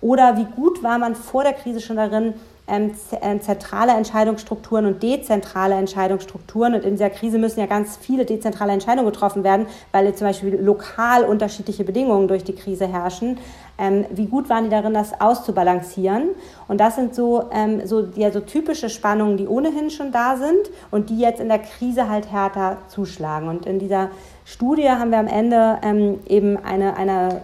Oder 0.00 0.36
wie 0.36 0.44
gut 0.44 0.82
war 0.82 0.98
man 0.98 1.14
vor 1.14 1.44
der 1.44 1.52
Krise 1.52 1.80
schon 1.80 1.96
darin, 1.96 2.34
zentrale 2.66 3.92
Entscheidungsstrukturen 3.92 4.86
und 4.86 5.02
dezentrale 5.02 5.74
Entscheidungsstrukturen. 5.74 6.74
Und 6.74 6.84
in 6.84 6.92
dieser 6.92 7.10
Krise 7.10 7.38
müssen 7.38 7.60
ja 7.60 7.66
ganz 7.66 7.96
viele 7.96 8.24
dezentrale 8.24 8.72
Entscheidungen 8.72 9.06
getroffen 9.06 9.44
werden, 9.44 9.66
weil 9.92 10.14
zum 10.14 10.26
Beispiel 10.26 10.56
lokal 10.56 11.24
unterschiedliche 11.24 11.84
Bedingungen 11.84 12.26
durch 12.26 12.42
die 12.42 12.54
Krise 12.54 12.86
herrschen. 12.86 13.38
Ähm, 13.76 14.06
wie 14.10 14.26
gut 14.26 14.48
waren 14.48 14.64
die 14.64 14.70
darin, 14.70 14.94
das 14.94 15.20
auszubalancieren? 15.20 16.30
Und 16.66 16.78
das 16.80 16.94
sind 16.94 17.14
so, 17.14 17.50
ähm, 17.52 17.86
so, 17.86 18.08
ja, 18.14 18.30
so 18.30 18.40
typische 18.40 18.88
Spannungen, 18.88 19.36
die 19.36 19.46
ohnehin 19.46 19.90
schon 19.90 20.10
da 20.10 20.36
sind 20.36 20.70
und 20.90 21.10
die 21.10 21.18
jetzt 21.18 21.40
in 21.40 21.48
der 21.48 21.58
Krise 21.58 22.08
halt 22.08 22.30
härter 22.32 22.78
zuschlagen. 22.88 23.48
Und 23.48 23.66
in 23.66 23.78
dieser 23.78 24.10
Studie 24.46 24.88
haben 24.88 25.10
wir 25.10 25.18
am 25.18 25.26
Ende 25.26 25.78
ähm, 25.82 26.20
eben 26.26 26.56
eine, 26.64 26.96
eine 26.96 27.42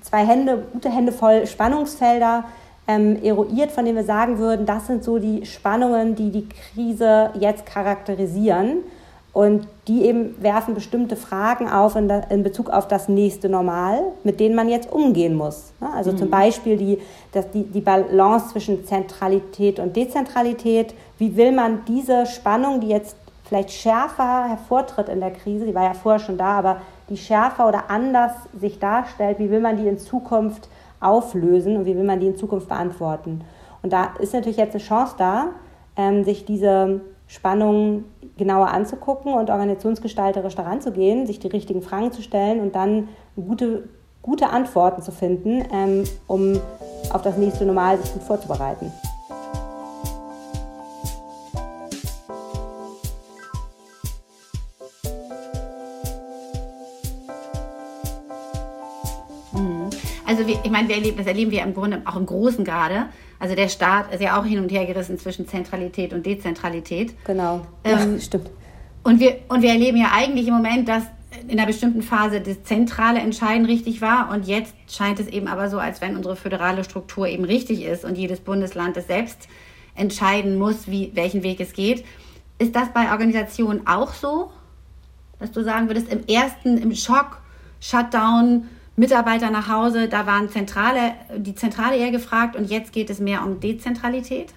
zwei 0.00 0.24
Hände, 0.24 0.64
gute 0.72 0.88
Hände 0.88 1.12
voll 1.12 1.46
Spannungsfelder 1.46 2.44
ähm, 2.88 3.22
eruiert, 3.22 3.70
von 3.70 3.84
denen 3.84 3.96
wir 3.96 4.04
sagen 4.04 4.38
würden, 4.38 4.66
das 4.66 4.86
sind 4.86 5.04
so 5.04 5.18
die 5.18 5.46
Spannungen, 5.46 6.14
die 6.14 6.30
die 6.30 6.48
Krise 6.48 7.30
jetzt 7.38 7.66
charakterisieren. 7.66 8.78
Und 9.32 9.66
die 9.88 10.04
eben 10.04 10.40
werfen 10.42 10.74
bestimmte 10.74 11.16
Fragen 11.16 11.66
auf 11.66 11.96
in, 11.96 12.06
der, 12.06 12.30
in, 12.30 12.42
Bezug 12.42 12.68
auf 12.68 12.86
das 12.86 13.08
nächste 13.08 13.48
Normal, 13.48 14.02
mit 14.24 14.40
denen 14.40 14.54
man 14.54 14.68
jetzt 14.68 14.92
umgehen 14.92 15.34
muss. 15.34 15.72
Also 15.80 16.12
mhm. 16.12 16.18
zum 16.18 16.30
Beispiel 16.30 16.76
die, 16.76 16.98
das, 17.32 17.50
die, 17.50 17.62
die 17.62 17.80
Balance 17.80 18.50
zwischen 18.50 18.84
Zentralität 18.84 19.78
und 19.78 19.96
Dezentralität. 19.96 20.92
Wie 21.16 21.34
will 21.34 21.52
man 21.52 21.82
diese 21.88 22.26
Spannung, 22.26 22.80
die 22.80 22.88
jetzt 22.88 23.16
vielleicht 23.44 23.70
schärfer 23.70 24.48
hervortritt 24.48 25.08
in 25.08 25.20
der 25.20 25.30
Krise, 25.30 25.64
die 25.64 25.74
war 25.74 25.84
ja 25.84 25.94
vorher 25.94 26.20
schon 26.20 26.36
da, 26.36 26.58
aber 26.58 26.82
die 27.08 27.16
schärfer 27.16 27.68
oder 27.68 27.90
anders 27.90 28.32
sich 28.60 28.78
darstellt, 28.78 29.38
wie 29.38 29.50
will 29.50 29.60
man 29.60 29.78
die 29.78 29.88
in 29.88 29.98
Zukunft 29.98 30.68
auflösen 31.02 31.76
und 31.76 31.84
wie 31.84 31.96
will 31.96 32.04
man 32.04 32.20
die 32.20 32.26
in 32.28 32.36
Zukunft 32.36 32.68
beantworten. 32.68 33.42
Und 33.82 33.92
da 33.92 34.14
ist 34.20 34.32
natürlich 34.32 34.58
jetzt 34.58 34.74
eine 34.74 34.82
Chance 34.82 35.14
da, 35.18 35.46
ähm, 35.96 36.24
sich 36.24 36.44
diese 36.44 37.00
Spannungen 37.26 38.04
genauer 38.36 38.68
anzugucken 38.68 39.34
und 39.34 39.50
organisationsgestalterisch 39.50 40.54
daran 40.54 40.80
zu 40.80 40.92
gehen, 40.92 41.26
sich 41.26 41.38
die 41.38 41.48
richtigen 41.48 41.82
Fragen 41.82 42.12
zu 42.12 42.22
stellen 42.22 42.60
und 42.60 42.74
dann 42.74 43.08
gute, 43.36 43.88
gute 44.20 44.50
Antworten 44.50 45.02
zu 45.02 45.12
finden, 45.12 45.64
ähm, 45.72 46.04
um 46.26 46.60
auf 47.12 47.22
das 47.22 47.36
nächste 47.36 47.64
Normal 47.64 47.98
sich 47.98 48.12
gut 48.12 48.22
vorzubereiten. 48.22 48.92
Ich 60.64 60.70
meine, 60.70 60.88
wir 60.88 60.96
erleben, 60.96 61.16
das 61.16 61.26
erleben 61.26 61.50
wir 61.50 61.62
im 61.62 61.74
Grunde 61.74 62.02
auch 62.04 62.16
im 62.16 62.26
Großen 62.26 62.64
gerade. 62.64 63.06
Also 63.38 63.54
der 63.54 63.68
Staat 63.68 64.12
ist 64.12 64.22
ja 64.22 64.38
auch 64.38 64.44
hin 64.44 64.58
und 64.58 64.70
her 64.70 64.86
gerissen 64.86 65.18
zwischen 65.18 65.48
Zentralität 65.48 66.12
und 66.12 66.24
Dezentralität. 66.24 67.14
Genau, 67.24 67.66
ähm, 67.84 68.14
ja, 68.14 68.20
stimmt. 68.20 68.50
Und 69.02 69.20
wir, 69.20 69.38
und 69.48 69.62
wir 69.62 69.70
erleben 69.70 69.96
ja 69.96 70.10
eigentlich 70.14 70.46
im 70.46 70.54
Moment, 70.54 70.88
dass 70.88 71.04
in 71.48 71.58
einer 71.58 71.66
bestimmten 71.66 72.02
Phase 72.02 72.40
das 72.40 72.62
zentrale 72.62 73.18
Entscheiden 73.18 73.64
richtig 73.66 74.00
war 74.00 74.30
und 74.30 74.46
jetzt 74.46 74.74
scheint 74.88 75.18
es 75.18 75.26
eben 75.26 75.48
aber 75.48 75.68
so, 75.68 75.78
als 75.78 76.00
wenn 76.00 76.16
unsere 76.16 76.36
föderale 76.36 76.84
Struktur 76.84 77.26
eben 77.26 77.44
richtig 77.44 77.82
ist 77.82 78.04
und 78.04 78.16
jedes 78.16 78.40
Bundesland 78.40 78.96
es 78.96 79.06
selbst 79.06 79.48
entscheiden 79.94 80.58
muss, 80.58 80.88
wie, 80.88 81.10
welchen 81.14 81.42
Weg 81.42 81.60
es 81.60 81.72
geht. 81.72 82.04
Ist 82.58 82.76
das 82.76 82.92
bei 82.92 83.10
Organisationen 83.10 83.86
auch 83.86 84.12
so, 84.12 84.50
dass 85.38 85.52
du 85.52 85.64
sagen 85.64 85.88
würdest, 85.88 86.12
im 86.12 86.24
ersten, 86.26 86.78
im 86.78 86.94
Schock, 86.94 87.40
Shutdown, 87.80 88.68
Mitarbeiter 88.96 89.50
nach 89.50 89.68
Hause, 89.68 90.08
da 90.08 90.26
waren 90.26 90.48
Zentrale, 90.50 91.12
die 91.36 91.54
Zentrale 91.54 91.96
eher 91.96 92.10
gefragt 92.10 92.56
und 92.56 92.70
jetzt 92.70 92.92
geht 92.92 93.08
es 93.08 93.20
mehr 93.20 93.42
um 93.42 93.58
Dezentralität? 93.60 94.52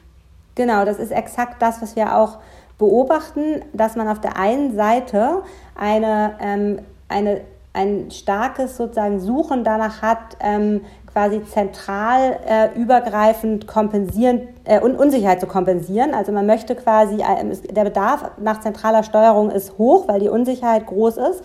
Genau, 0.56 0.86
das 0.86 1.00
ist 1.00 1.12
exakt 1.12 1.62
das, 1.62 1.82
was 1.82 1.96
wir 1.96 2.18
auch 2.18 2.40
beobachten, 2.78 3.62
dass 3.74 3.96
man 3.96 4.08
auf 4.08 4.20
der 4.20 4.38
einen 4.38 4.76
Seite 4.76 5.42
eine, 5.76 6.36
ähm, 6.42 6.80
eine, 7.08 7.42
ein 7.74 8.12
starkes 8.12 8.76
sozusagen 8.78 9.20
Suchen 9.20 9.64
danach 9.64 10.02
hat, 10.02 10.38
ähm, 10.42 10.82
quasi 11.12 11.42
zentral 11.46 12.40
äh, 12.46 12.78
übergreifend 12.78 13.68
kompensieren 13.68 14.50
äh, 14.66 14.82
und 14.82 14.98
Unsicherheit 14.98 15.40
zu 15.40 15.48
kompensieren. 15.48 16.14
Also 16.14 16.34
man 16.34 16.46
möchte 16.46 16.76
quasi, 16.76 17.22
äh, 17.22 17.74
der 17.74 17.86
Bedarf 17.86 18.32
nach 18.38 18.60
zentraler 18.60 19.04
Steuerung 19.04 19.50
ist 19.50 19.78
hoch, 19.78 20.10
weil 20.10 20.20
die 20.20 20.28
Unsicherheit 20.28 20.86
groß 20.88 21.16
ist. 21.18 21.44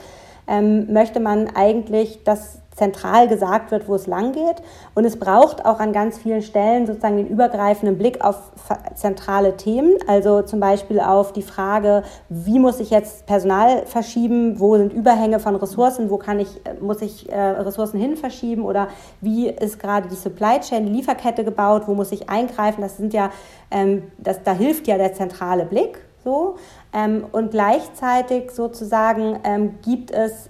Ähm, 0.49 0.93
möchte 0.93 1.21
man 1.21 1.55
eigentlich, 1.55 2.25
dass 2.25 2.60
zentral 2.81 3.29
gesagt 3.29 3.71
wird, 3.71 3.89
wo 3.89 3.95
es 3.95 4.07
lang 4.07 4.33
geht. 4.33 4.63
Und 4.95 5.05
es 5.05 5.19
braucht 5.19 5.67
auch 5.67 5.81
an 5.81 5.93
ganz 5.93 6.17
vielen 6.17 6.41
Stellen 6.41 6.87
sozusagen 6.87 7.19
den 7.19 7.29
übergreifenden 7.29 7.99
Blick 7.99 8.25
auf 8.25 8.37
zentrale 8.95 9.59
Themen, 9.59 9.99
also 10.07 10.41
zum 10.41 10.61
Beispiel 10.61 10.99
auf 10.99 11.35
die 11.35 11.43
Frage, 11.43 12.05
wie 12.31 12.59
muss 12.59 12.81
ich 12.81 12.89
jetzt 12.89 13.27
Personal 13.27 13.85
verschieben, 13.85 14.59
wo 14.61 14.79
sind 14.79 14.95
Überhänge 14.95 15.41
von 15.41 15.57
Ressourcen, 15.57 16.09
wo 16.09 16.17
kann 16.17 16.41
ich, 16.41 16.49
muss 16.81 17.03
ich 17.03 17.31
äh, 17.31 17.39
Ressourcen 17.39 18.01
hin 18.01 18.17
verschieben 18.17 18.65
oder 18.65 18.89
wie 19.21 19.51
ist 19.51 19.79
gerade 19.79 20.09
die 20.09 20.17
Supply 20.17 20.61
Chain, 20.61 20.87
die 20.87 20.93
Lieferkette 20.93 21.45
gebaut, 21.45 21.83
wo 21.87 21.95
muss 21.95 22.13
ich 22.13 22.31
eingreifen. 22.31 22.81
Das 22.81 22.97
sind 22.97 23.13
ja, 23.13 23.31
ähm, 23.71 24.05
das, 24.17 24.43
da 24.43 24.55
hilft 24.55 24.87
ja 24.87 24.97
der 24.97 25.13
zentrale 25.13 25.67
Blick 25.67 25.99
so. 26.25 26.57
Ähm, 26.93 27.25
und 27.33 27.51
gleichzeitig 27.51 28.51
sozusagen 28.51 29.39
ähm, 29.45 29.79
gibt 29.83 30.11
es 30.11 30.50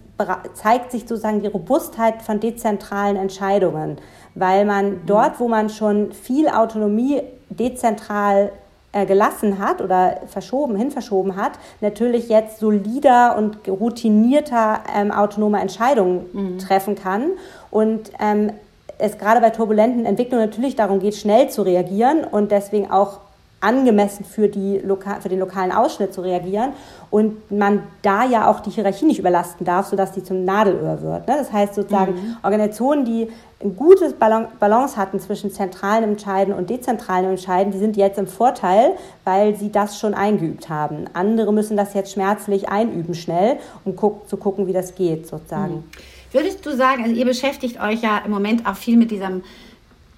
zeigt 0.54 0.92
sich 0.92 1.02
sozusagen 1.02 1.40
die 1.40 1.48
Robustheit 1.48 2.22
von 2.22 2.40
dezentralen 2.40 3.16
Entscheidungen, 3.16 3.98
weil 4.34 4.64
man 4.64 4.90
mhm. 4.90 5.00
dort, 5.06 5.40
wo 5.40 5.48
man 5.48 5.68
schon 5.68 6.12
viel 6.12 6.48
Autonomie 6.48 7.22
dezentral 7.48 8.52
äh, 8.92 9.06
gelassen 9.06 9.58
hat 9.58 9.80
oder 9.80 10.20
verschoben, 10.26 10.76
hinverschoben 10.76 11.36
hat, 11.36 11.52
natürlich 11.80 12.28
jetzt 12.28 12.58
solider 12.58 13.36
und 13.36 13.58
routinierter 13.68 14.80
ähm, 14.96 15.12
autonome 15.12 15.60
Entscheidungen 15.60 16.26
mhm. 16.32 16.58
treffen 16.58 16.96
kann 16.96 17.30
und 17.70 18.10
ähm, 18.20 18.52
es 18.98 19.16
gerade 19.18 19.40
bei 19.40 19.50
turbulenten 19.50 20.06
Entwicklungen 20.06 20.44
natürlich 20.44 20.76
darum 20.76 21.00
geht, 21.00 21.14
schnell 21.14 21.48
zu 21.48 21.62
reagieren 21.62 22.24
und 22.24 22.50
deswegen 22.50 22.90
auch 22.90 23.20
angemessen 23.60 24.24
für, 24.24 24.48
die 24.48 24.78
Loka 24.78 25.20
für 25.20 25.28
den 25.28 25.38
lokalen 25.38 25.70
Ausschnitt 25.70 26.14
zu 26.14 26.22
reagieren 26.22 26.72
und 27.10 27.50
man 27.50 27.82
da 28.02 28.24
ja 28.24 28.50
auch 28.50 28.60
die 28.60 28.70
Hierarchie 28.70 29.04
nicht 29.04 29.18
überlasten 29.18 29.66
darf, 29.66 29.86
sodass 29.86 30.12
die 30.12 30.22
zum 30.22 30.44
Nadelöhr 30.44 31.02
wird. 31.02 31.28
Ne? 31.28 31.36
Das 31.38 31.52
heißt 31.52 31.74
sozusagen 31.74 32.14
mhm. 32.14 32.36
Organisationen, 32.42 33.04
die 33.04 33.28
ein 33.62 33.76
gutes 33.76 34.14
Balance 34.14 34.96
hatten 34.96 35.20
zwischen 35.20 35.52
zentralen 35.52 36.04
Entscheiden 36.04 36.54
und 36.54 36.70
dezentralen 36.70 37.26
Entscheiden, 37.26 37.72
die 37.72 37.78
sind 37.78 37.98
jetzt 37.98 38.18
im 38.18 38.26
Vorteil, 38.26 38.92
weil 39.24 39.54
sie 39.54 39.70
das 39.70 39.98
schon 39.98 40.14
eingeübt 40.14 40.70
haben. 40.70 41.04
Andere 41.12 41.52
müssen 41.52 41.76
das 41.76 41.92
jetzt 41.92 42.12
schmerzlich 42.12 42.70
einüben 42.70 43.14
schnell, 43.14 43.58
um 43.84 43.96
guck, 43.96 44.26
zu 44.28 44.38
gucken, 44.38 44.66
wie 44.66 44.72
das 44.72 44.94
geht 44.94 45.26
sozusagen. 45.26 45.74
Mhm. 45.74 45.84
Würdest 46.32 46.64
du 46.64 46.74
sagen, 46.74 47.02
also 47.02 47.14
ihr 47.14 47.26
beschäftigt 47.26 47.80
euch 47.82 48.02
ja 48.02 48.18
im 48.24 48.30
Moment 48.30 48.64
auch 48.66 48.76
viel 48.76 48.96
mit 48.96 49.10
diesem 49.10 49.42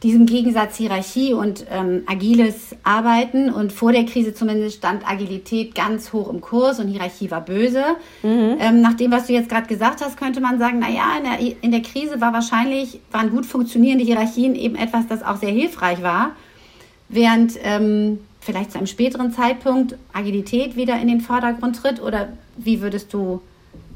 diesem 0.03 0.27
Gegensatz 0.27 0.77
Hierarchie 0.77 1.33
und 1.33 1.65
ähm, 1.71 2.03
agiles 2.07 2.75
Arbeiten. 2.83 3.51
Und 3.51 3.73
vor 3.73 3.93
der 3.93 4.05
Krise 4.05 4.35
zumindest 4.35 4.79
stand 4.79 5.09
Agilität 5.09 5.75
ganz 5.75 6.13
hoch 6.13 6.29
im 6.29 6.41
Kurs 6.41 6.81
und 6.81 6.89
Hierarchie 6.89 7.31
war 7.31 7.41
böse. 7.41 7.85
Mhm. 8.23 8.57
Ähm, 8.59 8.81
nach 8.81 8.95
dem, 8.95 9.13
was 9.13 9.27
du 9.29 9.33
jetzt 9.33 9.49
gerade 9.49 9.69
gesagt 9.69 10.01
hast, 10.01 10.17
könnte 10.17 10.41
man 10.41 10.59
sagen, 10.59 10.81
naja, 10.81 11.05
in 11.19 11.25
der, 11.25 11.63
in 11.63 11.71
der 11.71 11.83
Krise 11.83 12.21
war 12.21 12.33
wahrscheinlich, 12.33 13.01
waren 13.13 13.31
gut 13.31 13.47
funktionierende 13.47 14.05
Hierarchien 14.05 14.55
eben 14.57 14.75
etwas, 14.75 15.07
das 15.07 15.23
auch 15.23 15.37
sehr 15.37 15.53
hilfreich 15.53 16.03
war. 16.03 16.33
Während 17.09 17.59
ähm, 17.63 18.19
vielleicht 18.41 18.73
zu 18.73 18.79
einem 18.79 18.87
späteren 18.89 19.33
Zeitpunkt 19.33 19.97
Agilität 20.13 20.77
wieder 20.77 21.01
in 21.01 21.09
den 21.09 21.21
Vordergrund 21.21 21.77
tritt? 21.77 22.03
Oder 22.03 22.33
wie 22.57 22.81
würdest 22.81 23.15
du 23.15 23.41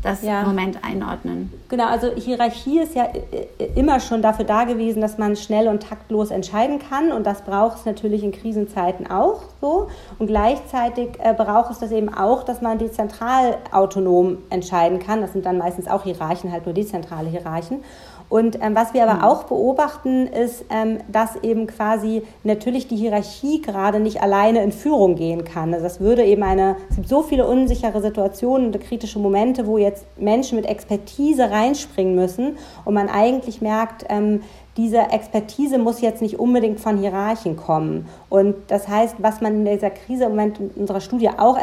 das 0.07 0.23
ja. 0.23 0.43
Moment 0.43 0.85
einordnen. 0.85 1.53
Genau, 1.69 1.87
also 1.87 2.13
Hierarchie 2.15 2.81
ist 2.81 2.95
ja 2.95 3.05
äh, 3.05 3.47
äh, 3.59 3.71
immer 3.75 4.01
schon 4.01 4.23
dafür 4.23 4.45
da 4.45 4.65
gewesen, 4.65 5.01
dass 5.01 5.19
man 5.19 5.37
schnell 5.37 5.69
und 5.69 5.83
taktlos 5.83 6.31
entscheiden 6.31 6.79
kann 6.79 7.13
und 7.13 7.27
das 7.27 7.43
braucht 7.43 7.79
es 7.79 7.85
natürlich 7.85 8.23
in 8.23 8.33
Krisenzeiten 8.33 9.11
auch 9.11 9.43
so 9.61 9.89
und 10.19 10.27
gleichzeitig 10.27 11.19
äh, 11.19 11.35
braucht 11.35 11.71
es 11.71 11.79
das 11.79 11.91
eben 11.91 12.13
auch, 12.13 12.43
dass 12.43 12.61
man 12.61 12.79
dezentral 12.79 13.59
autonom 13.73 14.39
entscheiden 14.51 14.99
kann. 14.99 15.21
Das 15.21 15.33
sind 15.33 15.45
dann 15.45 15.59
meistens 15.59 15.89
auch 15.89 16.05
Hierarchen, 16.05 16.53
halt 16.53 16.67
nur 16.67 16.75
dezentrale 16.75 17.29
Hierarchen 17.29 17.83
und 18.29 18.59
ähm, 18.61 18.75
was 18.75 18.93
wir 18.93 19.05
aber 19.05 19.15
mhm. 19.15 19.25
auch 19.25 19.45
beobachten, 19.45 20.27
ist, 20.27 20.65
ähm, 20.71 20.99
dass 21.11 21.37
eben 21.43 21.67
quasi 21.67 22.23
natürlich 22.43 22.89
die 22.89 22.97
Hierarchie 22.97 23.63
gerade 23.63 24.01
nicht 24.01 24.23
alleine 24.23 24.63
in 24.63 24.73
Führung 24.73 25.15
gehen 25.15 25.45
kann. 25.45 25.73
Also 25.73 25.85
das 25.85 26.01
würde 26.01 26.25
eben 26.25 26.43
eine, 26.43 26.77
es 26.91 26.97
gibt 26.97 27.09
so 27.09 27.23
viele 27.23 27.47
unsichere 27.47 28.01
Situationen 28.01 28.69
und 28.69 28.81
kritische 28.81 29.19
Momente, 29.19 29.67
wo 29.67 29.79
jetzt 29.79 30.05
Menschen 30.19 30.57
mit 30.57 30.67
Expertise 30.67 31.51
reinspringen 31.51 32.15
müssen 32.15 32.57
und 32.85 32.95
man 32.95 33.09
eigentlich 33.09 33.61
merkt, 33.61 34.05
ähm, 34.09 34.41
diese 34.77 34.99
Expertise 34.99 35.79
muss 35.79 36.03
jetzt 36.03 36.21
nicht 36.21 36.39
unbedingt 36.39 36.81
von 36.81 36.99
Hierarchen 36.99 37.57
kommen. 37.57 38.09
Und 38.29 38.57
das 38.69 38.89
heißt, 38.89 39.17
was 39.19 39.41
man 39.41 39.67
in 39.67 39.73
dieser 39.73 39.89
Krise 39.89 40.25
im 40.25 40.31
Moment 40.31 40.61
in 40.61 40.71
unserer 40.77 41.01
Studie 41.01 41.31
auch 41.31 41.57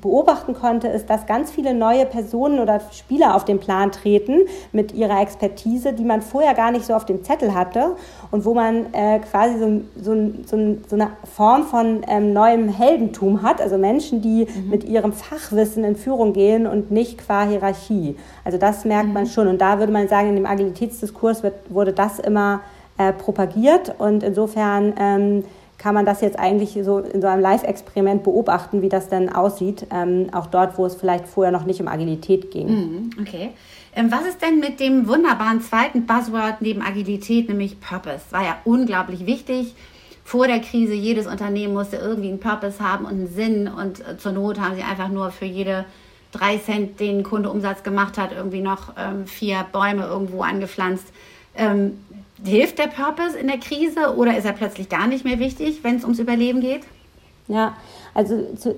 beobachten 0.00 0.54
konnte, 0.54 0.88
ist, 0.88 1.10
dass 1.10 1.26
ganz 1.26 1.50
viele 1.50 1.74
neue 1.74 2.06
Personen 2.06 2.58
oder 2.58 2.80
Spieler 2.92 3.34
auf 3.34 3.44
den 3.44 3.58
Plan 3.58 3.92
treten 3.92 4.40
mit 4.72 4.92
ihrer 4.92 5.20
Expertise, 5.20 5.92
die 5.92 6.04
man 6.04 6.22
vorher 6.22 6.54
gar 6.54 6.70
nicht 6.70 6.84
so 6.84 6.94
auf 6.94 7.04
dem 7.04 7.22
Zettel 7.24 7.54
hatte 7.54 7.96
und 8.30 8.44
wo 8.44 8.54
man 8.54 8.92
äh, 8.92 9.18
quasi 9.20 9.58
so, 9.58 9.80
so, 10.00 10.14
so, 10.46 10.76
so, 10.88 10.96
eine 10.96 11.10
Form 11.36 11.64
von 11.64 12.02
ähm, 12.08 12.32
neuem 12.32 12.68
Heldentum 12.68 13.42
hat, 13.42 13.60
also 13.60 13.78
Menschen, 13.78 14.22
die 14.22 14.46
mhm. 14.46 14.70
mit 14.70 14.84
ihrem 14.84 15.12
Fachwissen 15.12 15.84
in 15.84 15.96
Führung 15.96 16.32
gehen 16.32 16.66
und 16.66 16.90
nicht 16.90 17.18
qua 17.18 17.44
Hierarchie. 17.44 18.16
Also 18.44 18.58
das 18.58 18.84
merkt 18.84 19.08
mhm. 19.08 19.14
man 19.14 19.26
schon. 19.26 19.48
Und 19.48 19.60
da 19.60 19.78
würde 19.78 19.92
man 19.92 20.08
sagen, 20.08 20.30
in 20.30 20.36
dem 20.36 20.46
Agilitätsdiskurs 20.46 21.42
wird, 21.42 21.54
wurde 21.68 21.92
das 21.92 22.18
immer 22.18 22.60
äh, 22.98 23.12
propagiert 23.12 23.94
und 23.98 24.22
insofern 24.22 24.92
ähm, 24.98 25.44
kann 25.80 25.94
man 25.94 26.04
das 26.04 26.20
jetzt 26.20 26.38
eigentlich 26.38 26.78
so 26.84 26.98
in 26.98 27.22
so 27.22 27.26
einem 27.26 27.40
Live-Experiment 27.40 28.22
beobachten, 28.22 28.82
wie 28.82 28.90
das 28.90 29.08
dann 29.08 29.30
aussieht, 29.30 29.86
ähm, 29.90 30.26
auch 30.32 30.46
dort, 30.46 30.76
wo 30.76 30.84
es 30.84 30.94
vielleicht 30.94 31.26
vorher 31.26 31.50
noch 31.50 31.64
nicht 31.64 31.80
um 31.80 31.88
Agilität 31.88 32.50
ging. 32.50 32.68
Mhm, 32.68 33.10
okay. 33.18 33.52
Ähm, 33.96 34.12
was 34.12 34.26
ist 34.26 34.42
denn 34.42 34.60
mit 34.60 34.78
dem 34.78 35.08
wunderbaren 35.08 35.62
zweiten 35.62 36.04
Buzzword 36.04 36.60
neben 36.60 36.82
Agilität, 36.82 37.48
nämlich 37.48 37.80
Purpose? 37.80 38.26
War 38.28 38.44
ja 38.44 38.58
unglaublich 38.64 39.24
wichtig. 39.24 39.74
Vor 40.22 40.46
der 40.46 40.60
Krise, 40.60 40.92
jedes 40.92 41.26
Unternehmen 41.26 41.72
musste 41.72 41.96
irgendwie 41.96 42.28
einen 42.28 42.40
Purpose 42.40 42.78
haben 42.78 43.06
und 43.06 43.12
einen 43.12 43.28
Sinn 43.28 43.66
und 43.66 44.06
äh, 44.06 44.18
zur 44.18 44.32
Not 44.32 44.60
haben 44.60 44.76
sie 44.76 44.82
einfach 44.82 45.08
nur 45.08 45.30
für 45.30 45.46
jede 45.46 45.86
drei 46.30 46.58
Cent, 46.58 47.00
den 47.00 47.22
Kunde 47.22 47.48
Umsatz 47.48 47.82
gemacht 47.82 48.18
hat, 48.18 48.32
irgendwie 48.32 48.60
noch 48.60 48.92
ähm, 48.98 49.26
vier 49.26 49.64
Bäume 49.72 50.04
irgendwo 50.04 50.42
angepflanzt. 50.42 51.06
Ähm, 51.56 52.04
hilft 52.44 52.78
der 52.78 52.86
Purpose 52.86 53.38
in 53.38 53.48
der 53.48 53.58
Krise 53.58 54.16
oder 54.16 54.36
ist 54.36 54.44
er 54.44 54.52
plötzlich 54.52 54.88
gar 54.88 55.06
nicht 55.06 55.24
mehr 55.24 55.38
wichtig, 55.38 55.82
wenn 55.82 55.96
es 55.96 56.04
ums 56.04 56.18
Überleben 56.18 56.60
geht? 56.60 56.82
Ja, 57.48 57.74
also 58.14 58.54
zu, 58.56 58.76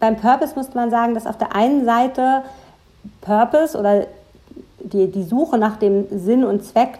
beim 0.00 0.16
Purpose 0.16 0.54
muss 0.56 0.74
man 0.74 0.90
sagen, 0.90 1.14
dass 1.14 1.26
auf 1.26 1.38
der 1.38 1.54
einen 1.54 1.84
Seite 1.84 2.42
Purpose 3.20 3.78
oder 3.78 4.06
die, 4.80 5.10
die 5.10 5.24
Suche 5.24 5.58
nach 5.58 5.76
dem 5.76 6.06
Sinn 6.10 6.44
und 6.44 6.64
Zweck 6.64 6.98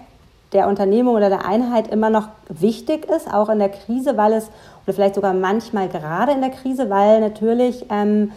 der 0.53 0.69
Unternehmung 0.69 1.15
oder 1.15 1.29
der 1.29 1.45
Einheit 1.45 1.89
immer 1.89 2.11
noch 2.11 2.29
wichtig 2.49 3.07
ist, 3.07 3.33
auch 3.33 3.49
in 3.49 3.59
der 3.59 3.69
Krise, 3.69 4.17
weil 4.17 4.33
es, 4.33 4.49
oder 4.85 4.95
vielleicht 4.95 5.17
sogar 5.17 5.35
manchmal 5.35 5.89
gerade 5.89 6.33
in 6.33 6.41
der 6.41 6.51
Krise, 6.51 6.89
weil 6.89 7.21
natürlich 7.21 7.85
ähm, 7.91 8.33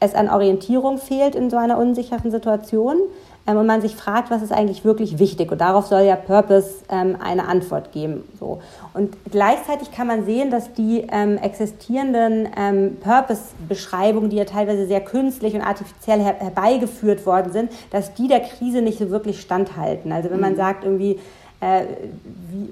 es 0.00 0.14
an 0.14 0.28
Orientierung 0.28 0.98
fehlt 0.98 1.34
in 1.34 1.50
so 1.50 1.56
einer 1.56 1.78
unsicheren 1.78 2.30
Situation 2.30 2.98
ähm, 3.46 3.58
und 3.58 3.66
man 3.66 3.80
sich 3.80 3.94
fragt, 3.94 4.30
was 4.30 4.42
ist 4.42 4.52
eigentlich 4.52 4.84
wirklich 4.84 5.18
wichtig. 5.18 5.52
Und 5.52 5.60
darauf 5.60 5.86
soll 5.86 6.02
ja 6.02 6.16
Purpose 6.16 6.84
ähm, 6.88 7.16
eine 7.22 7.46
Antwort 7.46 7.92
geben. 7.92 8.24
So. 8.38 8.60
Und 8.94 9.16
gleichzeitig 9.30 9.92
kann 9.92 10.06
man 10.06 10.24
sehen, 10.24 10.50
dass 10.50 10.72
die 10.72 11.06
ähm, 11.10 11.36
existierenden 11.36 12.48
ähm, 12.56 12.96
Purpose-Beschreibungen, 13.00 14.30
die 14.30 14.36
ja 14.36 14.44
teilweise 14.44 14.86
sehr 14.86 15.00
künstlich 15.00 15.54
und 15.54 15.62
artifiziell 15.62 16.20
her 16.20 16.36
herbeigeführt 16.38 17.26
worden 17.26 17.52
sind, 17.52 17.72
dass 17.90 18.14
die 18.14 18.28
der 18.28 18.40
Krise 18.40 18.82
nicht 18.82 18.98
so 18.98 19.10
wirklich 19.10 19.40
standhalten. 19.40 20.12
Also 20.12 20.30
wenn 20.30 20.40
man 20.40 20.52
mhm. 20.52 20.56
sagt 20.58 20.84
irgendwie, 20.84 21.18
äh, 21.60 21.82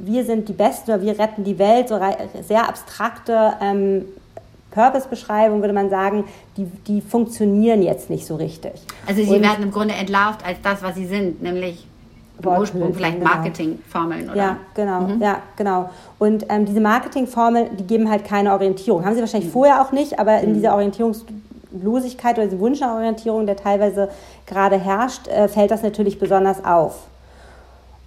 wir 0.00 0.24
sind 0.24 0.48
die 0.48 0.52
Besten 0.52 0.90
oder 0.90 1.02
wir 1.02 1.18
retten 1.18 1.44
die 1.44 1.58
Welt, 1.58 1.88
so 1.88 1.98
sehr 2.42 2.68
abstrakte 2.68 3.54
ähm, 3.60 4.04
Purpose-Beschreibung 4.72 5.60
würde 5.60 5.74
man 5.74 5.90
sagen, 5.90 6.24
die, 6.56 6.64
die 6.86 7.00
funktionieren 7.00 7.82
jetzt 7.82 8.10
nicht 8.10 8.26
so 8.26 8.36
richtig. 8.36 8.72
Also 9.06 9.22
sie 9.22 9.36
und, 9.36 9.42
werden 9.42 9.62
im 9.64 9.70
Grunde 9.70 9.94
entlarvt 9.94 10.44
als 10.44 10.58
das, 10.62 10.82
was 10.82 10.94
sie 10.94 11.06
sind, 11.06 11.42
nämlich 11.42 11.86
Ursprung 12.44 12.94
vielleicht 12.94 13.18
genau. 13.18 13.30
Marketingformeln, 13.30 14.30
oder? 14.30 14.36
Ja, 14.36 14.56
genau, 14.74 15.00
mhm. 15.02 15.22
ja, 15.22 15.38
genau. 15.56 15.90
Und 16.18 16.46
ähm, 16.48 16.64
diese 16.64 16.80
Marketingformeln, 16.80 17.76
die 17.76 17.84
geben 17.84 18.10
halt 18.10 18.24
keine 18.24 18.52
Orientierung. 18.52 19.04
Haben 19.04 19.14
sie 19.14 19.20
wahrscheinlich 19.20 19.48
mhm. 19.48 19.54
vorher 19.54 19.82
auch 19.82 19.92
nicht, 19.92 20.18
aber 20.18 20.40
in 20.40 20.50
mhm. 20.50 20.54
dieser 20.54 20.74
Orientierungslosigkeit 20.74 22.36
oder 22.36 22.46
diesem 22.46 22.60
Wunsch 22.60 22.80
nach 22.80 22.94
Orientierung, 22.94 23.46
der 23.46 23.56
teilweise 23.56 24.08
gerade 24.46 24.78
herrscht, 24.78 25.28
äh, 25.28 25.48
fällt 25.48 25.70
das 25.70 25.82
natürlich 25.82 26.18
besonders 26.18 26.64
auf. 26.64 27.06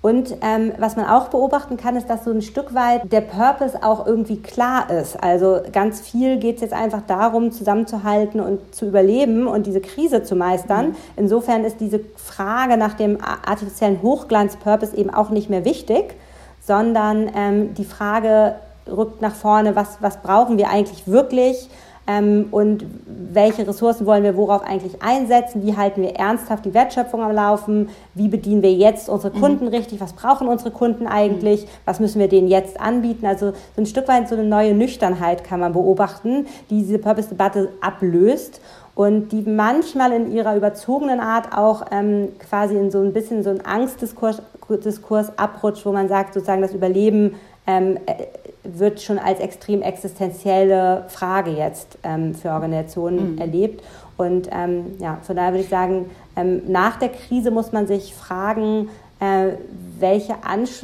Und 0.05 0.37
ähm, 0.41 0.71
was 0.77 0.95
man 0.95 1.07
auch 1.07 1.29
beobachten 1.29 1.77
kann, 1.77 1.95
ist, 1.95 2.11
dass 2.11 2.25
so 2.25 2.29
ein 2.29 2.43
Stück 2.43 2.75
weit 2.75 3.11
der 3.11 3.21
Purpose 3.21 3.81
auch 3.81 4.05
irgendwie 4.05 4.39
klar 4.39 4.91
ist. 4.91 5.15
Also 5.23 5.61
ganz 5.71 5.99
viel 5.99 6.37
geht 6.37 6.57
es 6.57 6.61
jetzt 6.61 6.75
einfach 6.75 7.01
darum, 7.07 7.51
zusammenzuhalten 7.51 8.39
und 8.39 8.75
zu 8.75 8.85
überleben 8.85 9.47
und 9.47 9.65
diese 9.65 9.81
Krise 9.81 10.21
zu 10.21 10.35
meistern. 10.35 10.89
Mhm. 10.89 10.95
Insofern 11.15 11.63
ist 11.63 11.79
diese 11.79 12.01
Frage 12.17 12.77
nach 12.77 12.93
dem 12.93 13.17
artifiziellen 13.19 14.03
Hochglanz-Purpose 14.03 14.95
eben 14.95 15.09
auch 15.09 15.31
nicht 15.31 15.49
mehr 15.49 15.65
wichtig, 15.65 16.13
sondern 16.61 17.27
ähm, 17.35 17.73
die 17.73 17.85
Frage 17.85 18.57
rückt 18.87 19.23
nach 19.23 19.33
vorne, 19.33 19.75
was, 19.75 19.97
was 20.01 20.17
brauchen 20.17 20.59
wir 20.59 20.69
eigentlich 20.69 21.07
wirklich? 21.07 21.67
Ähm, 22.07 22.47
und 22.51 22.85
welche 23.33 23.67
Ressourcen 23.67 24.05
wollen 24.05 24.23
wir 24.23 24.37
worauf 24.37 24.61
eigentlich 24.61 25.01
einsetzen, 25.01 25.65
wie 25.65 25.75
halten 25.75 26.01
wir 26.01 26.15
ernsthaft 26.15 26.65
die 26.65 26.73
Wertschöpfung 26.73 27.21
am 27.21 27.31
Laufen, 27.31 27.89
wie 28.13 28.27
bedienen 28.27 28.61
wir 28.61 28.73
jetzt 28.73 29.09
unsere 29.09 29.35
mhm. 29.35 29.41
Kunden 29.41 29.65
mhm. 29.65 29.71
richtig, 29.71 29.99
was 29.99 30.13
brauchen 30.13 30.47
unsere 30.47 30.71
Kunden 30.71 31.07
eigentlich, 31.07 31.63
mhm. 31.63 31.69
was 31.85 31.99
müssen 31.99 32.19
wir 32.19 32.27
denen 32.27 32.47
jetzt 32.47 32.79
anbieten. 32.79 33.25
Also 33.25 33.51
so 33.51 33.81
ein 33.81 33.85
Stück 33.85 34.07
weit 34.07 34.29
so 34.29 34.35
eine 34.35 34.43
neue 34.43 34.73
Nüchternheit 34.73 35.43
kann 35.43 35.59
man 35.59 35.73
beobachten, 35.73 36.45
die 36.69 36.81
diese 36.81 36.99
Purpose-Debatte 36.99 37.69
ablöst 37.81 38.61
und 38.93 39.29
die 39.29 39.41
manchmal 39.41 40.13
in 40.13 40.31
ihrer 40.31 40.55
überzogenen 40.55 41.19
Art 41.19 41.57
auch 41.57 41.85
ähm, 41.91 42.29
quasi 42.39 42.75
in 42.75 42.91
so 42.91 43.01
ein 43.01 43.13
bisschen 43.13 43.43
so 43.43 43.49
einen 43.49 43.61
Angstdiskurs 43.61 44.41
Diskurs 44.83 45.37
abrutscht, 45.37 45.85
wo 45.85 45.91
man 45.91 46.07
sagt, 46.07 46.33
sozusagen 46.33 46.61
das 46.61 46.73
Überleben 46.73 47.35
ähm, 47.67 47.97
äh, 48.05 48.25
wird 48.73 49.01
schon 49.01 49.19
als 49.19 49.39
extrem 49.39 49.81
existenzielle 49.81 51.05
Frage 51.07 51.51
jetzt 51.51 51.97
ähm, 52.03 52.33
für 52.33 52.49
Organisationen 52.49 53.33
mhm. 53.33 53.37
erlebt. 53.37 53.83
Und 54.17 54.49
ähm, 54.51 54.95
ja, 54.99 55.17
von 55.23 55.35
daher 55.35 55.51
würde 55.51 55.63
ich 55.63 55.69
sagen, 55.69 56.09
ähm, 56.35 56.61
nach 56.67 56.97
der 56.97 57.09
Krise 57.09 57.51
muss 57.51 57.71
man 57.71 57.87
sich 57.87 58.13
fragen, 58.13 58.89
äh, 59.19 59.53
welche, 59.99 60.35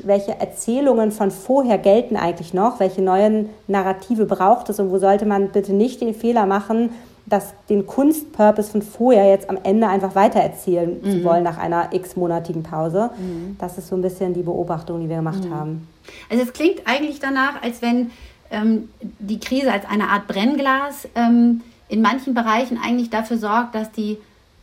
welche 0.03 0.39
Erzählungen 0.39 1.11
von 1.11 1.31
vorher 1.31 1.77
gelten 1.77 2.15
eigentlich 2.15 2.53
noch, 2.53 2.79
welche 2.79 3.01
neuen 3.01 3.49
Narrative 3.67 4.25
braucht 4.25 4.69
es 4.69 4.79
und 4.79 4.91
wo 4.91 4.97
sollte 4.97 5.25
man 5.25 5.49
bitte 5.49 5.73
nicht 5.73 6.01
den 6.01 6.13
Fehler 6.13 6.45
machen, 6.45 6.91
dass 7.31 7.53
den 7.69 7.87
Kunstpurpose 7.87 8.71
von 8.71 8.81
vorher 8.81 9.29
jetzt 9.29 9.49
am 9.49 9.57
Ende 9.63 9.87
einfach 9.87 10.15
weitererzählen 10.15 10.99
mhm. 11.01 11.11
zu 11.11 11.23
wollen 11.23 11.43
nach 11.43 11.57
einer 11.57 11.93
x-monatigen 11.93 12.61
Pause. 12.61 13.09
Mhm. 13.17 13.55
Das 13.57 13.77
ist 13.77 13.87
so 13.87 13.95
ein 13.95 14.01
bisschen 14.01 14.33
die 14.33 14.43
Beobachtung, 14.43 14.99
die 14.99 15.09
wir 15.09 15.15
gemacht 15.17 15.45
mhm. 15.45 15.55
haben. 15.55 15.87
Also 16.29 16.43
es 16.43 16.51
klingt 16.51 16.81
eigentlich 16.85 17.19
danach, 17.19 17.61
als 17.63 17.81
wenn 17.81 18.11
ähm, 18.51 18.89
die 19.19 19.39
Krise 19.39 19.71
als 19.71 19.85
eine 19.85 20.09
Art 20.09 20.27
Brennglas 20.27 21.07
ähm, 21.15 21.61
in 21.87 22.01
manchen 22.01 22.33
Bereichen 22.33 22.77
eigentlich 22.83 23.09
dafür 23.09 23.37
sorgt, 23.37 23.75
dass 23.75 23.91
die 23.91 24.17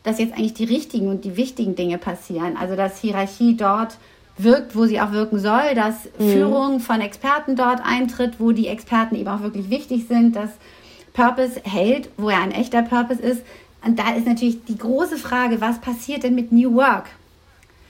dass 0.04 0.18
jetzt 0.18 0.32
eigentlich 0.32 0.54
die 0.54 0.64
richtigen 0.64 1.08
und 1.08 1.24
die 1.24 1.36
wichtigen 1.36 1.74
Dinge 1.74 1.98
passieren. 1.98 2.56
Also 2.56 2.76
dass 2.76 3.00
Hierarchie 3.00 3.56
dort 3.56 3.98
wirkt, 4.38 4.76
wo 4.76 4.86
sie 4.86 5.00
auch 5.00 5.12
wirken 5.12 5.38
soll, 5.38 5.74
dass 5.74 6.08
mhm. 6.18 6.30
Führung 6.30 6.80
von 6.80 7.00
Experten 7.00 7.56
dort 7.56 7.80
eintritt, 7.84 8.38
wo 8.38 8.52
die 8.52 8.68
Experten 8.68 9.16
eben 9.16 9.28
auch 9.28 9.42
wirklich 9.42 9.68
wichtig 9.68 10.06
sind, 10.08 10.36
dass 10.36 10.50
Purpose 11.18 11.60
hält, 11.64 12.08
wo 12.16 12.28
er 12.28 12.40
ein 12.40 12.52
echter 12.52 12.82
Purpose 12.82 13.20
ist. 13.20 13.42
Und 13.84 13.98
da 13.98 14.14
ist 14.14 14.26
natürlich 14.26 14.64
die 14.64 14.78
große 14.78 15.16
Frage, 15.16 15.60
was 15.60 15.80
passiert 15.80 16.22
denn 16.22 16.36
mit 16.36 16.52
New 16.52 16.74
Work? 16.74 17.06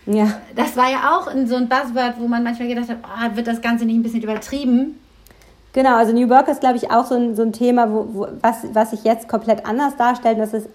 Ja. 0.06 0.40
Das 0.56 0.76
war 0.76 0.90
ja 0.90 1.14
auch 1.14 1.30
so 1.46 1.56
ein 1.56 1.68
Buzzword, 1.68 2.14
wo 2.18 2.26
man 2.26 2.42
manchmal 2.42 2.68
gedacht 2.68 2.88
hat, 2.88 2.96
oh, 3.02 3.36
wird 3.36 3.46
das 3.46 3.60
Ganze 3.60 3.84
nicht 3.84 3.96
ein 3.96 4.02
bisschen 4.02 4.22
übertrieben? 4.22 4.98
Genau, 5.74 5.96
also 5.96 6.14
New 6.14 6.30
Work 6.30 6.48
ist, 6.48 6.60
glaube 6.60 6.78
ich, 6.78 6.90
auch 6.90 7.04
so 7.04 7.16
ein, 7.16 7.36
so 7.36 7.42
ein 7.42 7.52
Thema, 7.52 7.92
wo, 7.92 8.06
wo, 8.12 8.28
was, 8.40 8.64
was 8.72 8.90
sich 8.92 9.04
jetzt 9.04 9.28
komplett 9.28 9.66
anders 9.66 9.96
darstellt. 9.96 10.38
Das, 10.38 10.54
ist, 10.54 10.68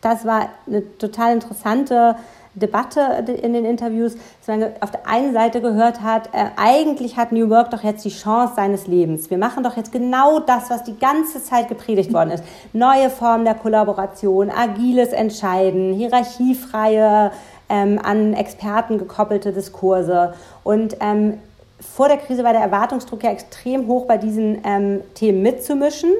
das 0.00 0.24
war 0.24 0.48
eine 0.66 0.82
total 0.98 1.34
interessante 1.34 2.16
Debatte 2.54 3.00
in 3.42 3.52
den 3.52 3.64
Interviews, 3.64 4.14
dass 4.14 4.58
man 4.58 4.70
auf 4.80 4.90
der 4.90 5.06
einen 5.06 5.32
Seite 5.32 5.60
gehört 5.60 6.02
hat, 6.02 6.28
äh, 6.28 6.46
eigentlich 6.56 7.16
hat 7.16 7.32
New 7.32 7.50
Work 7.50 7.70
doch 7.70 7.82
jetzt 7.82 8.04
die 8.04 8.10
Chance 8.10 8.54
seines 8.56 8.86
Lebens. 8.86 9.30
Wir 9.30 9.38
machen 9.38 9.64
doch 9.64 9.76
jetzt 9.76 9.92
genau 9.92 10.40
das, 10.40 10.70
was 10.70 10.84
die 10.84 10.96
ganze 10.98 11.42
Zeit 11.42 11.68
gepredigt 11.68 12.12
worden 12.12 12.30
ist. 12.30 12.44
Neue 12.72 13.10
Formen 13.10 13.44
der 13.44 13.54
Kollaboration, 13.54 14.50
agiles 14.50 15.12
Entscheiden, 15.12 15.94
hierarchiefreie, 15.94 17.32
ähm, 17.68 17.98
an 18.02 18.34
Experten 18.34 18.98
gekoppelte 18.98 19.52
Diskurse. 19.52 20.34
Und 20.62 20.96
ähm, 21.00 21.38
vor 21.80 22.08
der 22.08 22.18
Krise 22.18 22.44
war 22.44 22.52
der 22.52 22.62
Erwartungsdruck 22.62 23.24
ja 23.24 23.30
extrem 23.30 23.86
hoch, 23.86 24.06
bei 24.06 24.16
diesen 24.16 24.58
ähm, 24.64 25.00
Themen 25.14 25.42
mitzumischen. 25.42 26.10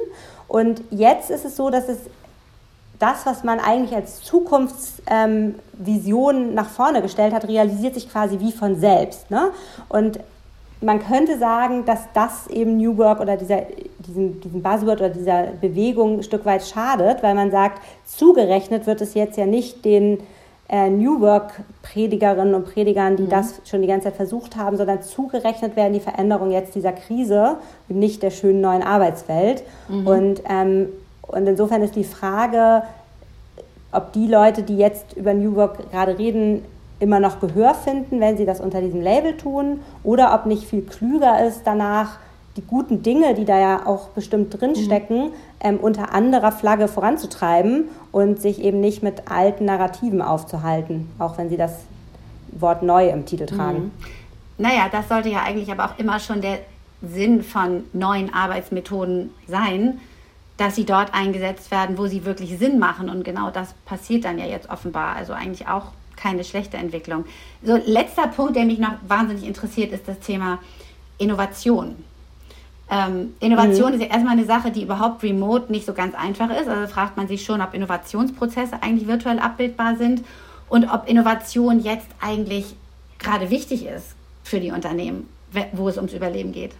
Und 0.47 0.81
jetzt 0.91 1.29
ist 1.29 1.45
es 1.45 1.55
so, 1.55 1.69
dass 1.69 1.89
es 1.89 1.97
das, 2.99 3.25
was 3.25 3.43
man 3.43 3.59
eigentlich 3.59 3.95
als 3.95 4.21
Zukunftsvision 4.21 6.35
ähm, 6.35 6.53
nach 6.53 6.69
vorne 6.69 7.01
gestellt 7.01 7.33
hat, 7.33 7.47
realisiert 7.47 7.93
sich 7.93 8.09
quasi 8.09 8.39
wie 8.39 8.51
von 8.51 8.77
selbst. 8.77 9.31
Ne? 9.31 9.51
Und 9.89 10.19
man 10.81 10.99
könnte 10.99 11.37
sagen, 11.37 11.85
dass 11.85 12.01
das 12.13 12.47
eben 12.47 12.77
New 12.77 12.97
Work 12.97 13.19
oder 13.19 13.37
dieser, 13.37 13.63
diesem, 13.99 14.39
diesem 14.41 14.61
Buzzword 14.61 14.99
oder 14.99 15.09
dieser 15.09 15.47
Bewegung 15.59 16.19
ein 16.19 16.23
Stück 16.23 16.45
weit 16.45 16.65
schadet, 16.65 17.23
weil 17.23 17.35
man 17.35 17.51
sagt, 17.51 17.81
zugerechnet 18.05 18.85
wird 18.85 19.01
es 19.01 19.13
jetzt 19.13 19.37
ja 19.37 19.45
nicht 19.45 19.85
den 19.85 20.19
äh, 20.67 20.89
New 20.89 21.21
Work-Predigerinnen 21.21 22.55
und 22.55 22.65
Predigern, 22.65 23.17
die 23.17 23.23
mhm. 23.23 23.29
das 23.29 23.61
schon 23.65 23.81
die 23.81 23.87
ganze 23.87 24.05
Zeit 24.05 24.15
versucht 24.15 24.55
haben, 24.55 24.77
sondern 24.77 25.01
zugerechnet 25.01 25.75
werden 25.75 25.93
die 25.93 25.99
Veränderungen 25.99 26.51
jetzt 26.51 26.75
dieser 26.75 26.91
Krise 26.91 27.57
und 27.87 27.97
nicht 27.97 28.23
der 28.23 28.31
schönen 28.31 28.61
neuen 28.61 28.83
Arbeitswelt. 28.83 29.63
Mhm. 29.87 30.07
Und 30.07 30.41
ähm, 30.49 30.89
und 31.27 31.47
insofern 31.47 31.81
ist 31.81 31.95
die 31.95 32.03
Frage, 32.03 32.83
ob 33.91 34.13
die 34.13 34.27
Leute, 34.27 34.63
die 34.63 34.77
jetzt 34.77 35.13
über 35.13 35.33
New 35.33 35.55
Work 35.55 35.91
gerade 35.91 36.17
reden, 36.17 36.63
immer 36.99 37.19
noch 37.19 37.39
Gehör 37.39 37.73
finden, 37.73 38.19
wenn 38.19 38.37
sie 38.37 38.45
das 38.45 38.59
unter 38.59 38.81
diesem 38.81 39.01
Label 39.01 39.37
tun, 39.37 39.81
oder 40.03 40.33
ob 40.33 40.45
nicht 40.45 40.63
viel 40.63 40.81
klüger 40.81 41.45
ist, 41.45 41.61
danach 41.65 42.17
die 42.55 42.61
guten 42.61 43.03
Dinge, 43.03 43.33
die 43.33 43.43
da 43.43 43.59
ja 43.59 43.85
auch 43.85 44.09
bestimmt 44.09 44.59
drinstecken, 44.59 45.25
mhm. 45.25 45.33
ähm, 45.59 45.77
unter 45.77 46.13
anderer 46.13 46.51
Flagge 46.51 46.87
voranzutreiben 46.87 47.89
und 48.11 48.41
sich 48.41 48.61
eben 48.61 48.79
nicht 48.79 49.03
mit 49.03 49.29
alten 49.29 49.65
Narrativen 49.65 50.21
aufzuhalten, 50.21 51.09
auch 51.19 51.37
wenn 51.37 51.49
sie 51.49 51.57
das 51.57 51.73
Wort 52.51 52.81
neu 52.81 53.09
im 53.09 53.25
Titel 53.25 53.45
tragen. 53.45 53.77
Mhm. 53.77 53.91
Naja, 54.57 54.87
das 54.89 55.09
sollte 55.09 55.29
ja 55.29 55.43
eigentlich 55.43 55.69
aber 55.69 55.85
auch 55.85 55.99
immer 55.99 56.19
schon 56.19 56.39
der 56.39 56.59
Sinn 57.01 57.43
von 57.43 57.83
neuen 57.91 58.33
Arbeitsmethoden 58.33 59.31
sein, 59.47 59.99
dass 60.57 60.75
sie 60.75 60.85
dort 60.85 61.13
eingesetzt 61.13 61.71
werden, 61.71 61.97
wo 61.97 62.07
sie 62.07 62.25
wirklich 62.25 62.57
Sinn 62.57 62.79
machen. 62.79 63.09
Und 63.09 63.23
genau 63.23 63.51
das 63.51 63.73
passiert 63.85 64.25
dann 64.25 64.39
ja 64.39 64.45
jetzt 64.45 64.69
offenbar. 64.69 65.15
Also 65.15 65.33
eigentlich 65.33 65.67
auch 65.67 65.91
keine 66.15 66.43
schlechte 66.43 66.77
Entwicklung. 66.77 67.25
So, 67.61 67.75
letzter 67.75 68.27
Punkt, 68.27 68.55
der 68.55 68.65
mich 68.65 68.79
noch 68.79 68.93
wahnsinnig 69.07 69.45
interessiert, 69.45 69.91
ist 69.91 70.07
das 70.07 70.19
Thema 70.19 70.59
Innovation. 71.17 71.95
Ähm, 72.89 73.33
Innovation 73.39 73.89
mhm. 73.89 73.95
ist 73.95 74.01
ja 74.01 74.13
erstmal 74.13 74.33
eine 74.33 74.45
Sache, 74.45 74.71
die 74.71 74.83
überhaupt 74.83 75.23
remote 75.23 75.71
nicht 75.71 75.85
so 75.85 75.93
ganz 75.93 76.15
einfach 76.15 76.49
ist. 76.49 76.67
Also 76.67 76.87
fragt 76.91 77.17
man 77.17 77.27
sich 77.27 77.43
schon, 77.43 77.61
ob 77.61 77.73
Innovationsprozesse 77.73 78.81
eigentlich 78.81 79.07
virtuell 79.07 79.39
abbildbar 79.39 79.95
sind 79.97 80.23
und 80.69 80.85
ob 80.85 81.07
Innovation 81.09 81.79
jetzt 81.79 82.07
eigentlich 82.21 82.75
gerade 83.17 83.49
wichtig 83.49 83.85
ist 83.85 84.15
für 84.43 84.59
die 84.59 84.71
Unternehmen, 84.71 85.27
wo 85.73 85.89
es 85.89 85.97
ums 85.97 86.13
Überleben 86.13 86.51
geht. 86.51 86.71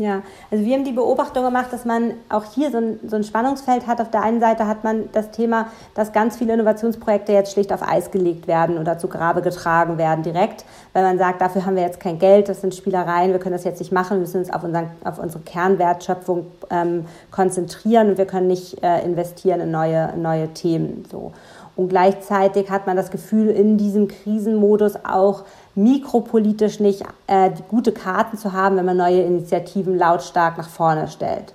Ja, 0.00 0.22
also 0.50 0.64
wir 0.64 0.74
haben 0.74 0.84
die 0.84 0.92
Beobachtung 0.92 1.44
gemacht, 1.44 1.74
dass 1.74 1.84
man 1.84 2.14
auch 2.30 2.44
hier 2.54 2.70
so 2.70 2.78
ein, 2.78 3.00
so 3.06 3.16
ein, 3.16 3.22
Spannungsfeld 3.22 3.86
hat. 3.86 4.00
Auf 4.00 4.10
der 4.10 4.22
einen 4.22 4.40
Seite 4.40 4.66
hat 4.66 4.82
man 4.82 5.10
das 5.12 5.30
Thema, 5.30 5.66
dass 5.94 6.14
ganz 6.14 6.38
viele 6.38 6.54
Innovationsprojekte 6.54 7.32
jetzt 7.32 7.52
schlicht 7.52 7.70
auf 7.70 7.86
Eis 7.86 8.10
gelegt 8.10 8.46
werden 8.46 8.78
oder 8.78 8.96
zu 8.96 9.08
Grabe 9.08 9.42
getragen 9.42 9.98
werden 9.98 10.22
direkt, 10.22 10.64
weil 10.94 11.02
man 11.02 11.18
sagt, 11.18 11.42
dafür 11.42 11.66
haben 11.66 11.76
wir 11.76 11.82
jetzt 11.82 12.00
kein 12.00 12.18
Geld, 12.18 12.48
das 12.48 12.62
sind 12.62 12.74
Spielereien, 12.74 13.32
wir 13.32 13.40
können 13.40 13.52
das 13.52 13.64
jetzt 13.64 13.78
nicht 13.78 13.92
machen, 13.92 14.16
wir 14.16 14.20
müssen 14.20 14.38
uns 14.38 14.50
auf, 14.50 14.64
unseren, 14.64 14.88
auf 15.04 15.18
unsere 15.18 15.42
Kernwertschöpfung 15.42 16.46
ähm, 16.70 17.04
konzentrieren 17.30 18.08
und 18.08 18.16
wir 18.16 18.26
können 18.26 18.46
nicht 18.46 18.82
äh, 18.82 19.04
investieren 19.04 19.60
in 19.60 19.70
neue, 19.70 20.16
neue 20.16 20.48
Themen. 20.54 21.04
So. 21.10 21.32
Und 21.76 21.88
gleichzeitig 21.88 22.70
hat 22.70 22.86
man 22.86 22.96
das 22.96 23.10
Gefühl, 23.10 23.48
in 23.48 23.76
diesem 23.76 24.08
Krisenmodus 24.08 24.96
auch 25.04 25.44
mikropolitisch 25.82 26.80
nicht 26.80 27.02
äh, 27.26 27.50
gute 27.68 27.92
Karten 27.92 28.36
zu 28.36 28.52
haben, 28.52 28.76
wenn 28.76 28.84
man 28.84 28.96
neue 28.96 29.22
Initiativen 29.22 29.96
lautstark 29.96 30.58
nach 30.58 30.68
vorne 30.68 31.08
stellt. 31.08 31.52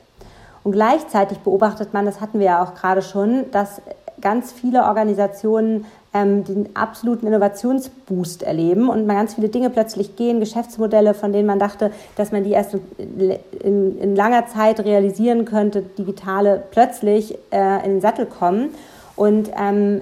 Und 0.64 0.72
gleichzeitig 0.72 1.40
beobachtet 1.40 1.94
man, 1.94 2.06
das 2.06 2.22
hatten 2.22 2.40
wir 2.40 2.48
ja 2.48 2.64
auch 2.64 2.74
gerade 2.74 3.02
schon, 3.02 3.52
dass 3.52 3.82
ganz 4.22 4.52
viele 4.52 4.84
Organisationen 4.86 5.86
ähm, 6.14 6.44
den 6.44 6.76
absoluten 6.76 7.28
Innovationsboost 7.28 8.42
erleben 8.42 8.90
und 8.90 9.06
man 9.06 9.18
ganz 9.18 9.36
viele 9.36 9.50
Dinge 9.50 9.70
plötzlich 9.70 10.16
gehen, 10.16 10.40
Geschäftsmodelle, 10.40 11.14
von 11.14 11.34
denen 11.34 11.46
man 11.46 11.60
dachte, 11.60 11.92
dass 12.16 12.32
man 12.32 12.44
die 12.44 12.52
erst 12.52 12.76
in, 12.98 13.36
in, 13.62 14.00
in 14.00 14.16
langer 14.16 14.48
Zeit 14.48 14.80
realisieren 14.80 15.46
könnte, 15.46 15.82
digitale 15.82 16.64
plötzlich 16.72 17.38
äh, 17.52 17.86
in 17.86 17.92
den 17.92 18.02
Sattel 18.02 18.26
kommen. 18.26 18.70
Und 19.16 19.52
ähm, 19.58 20.02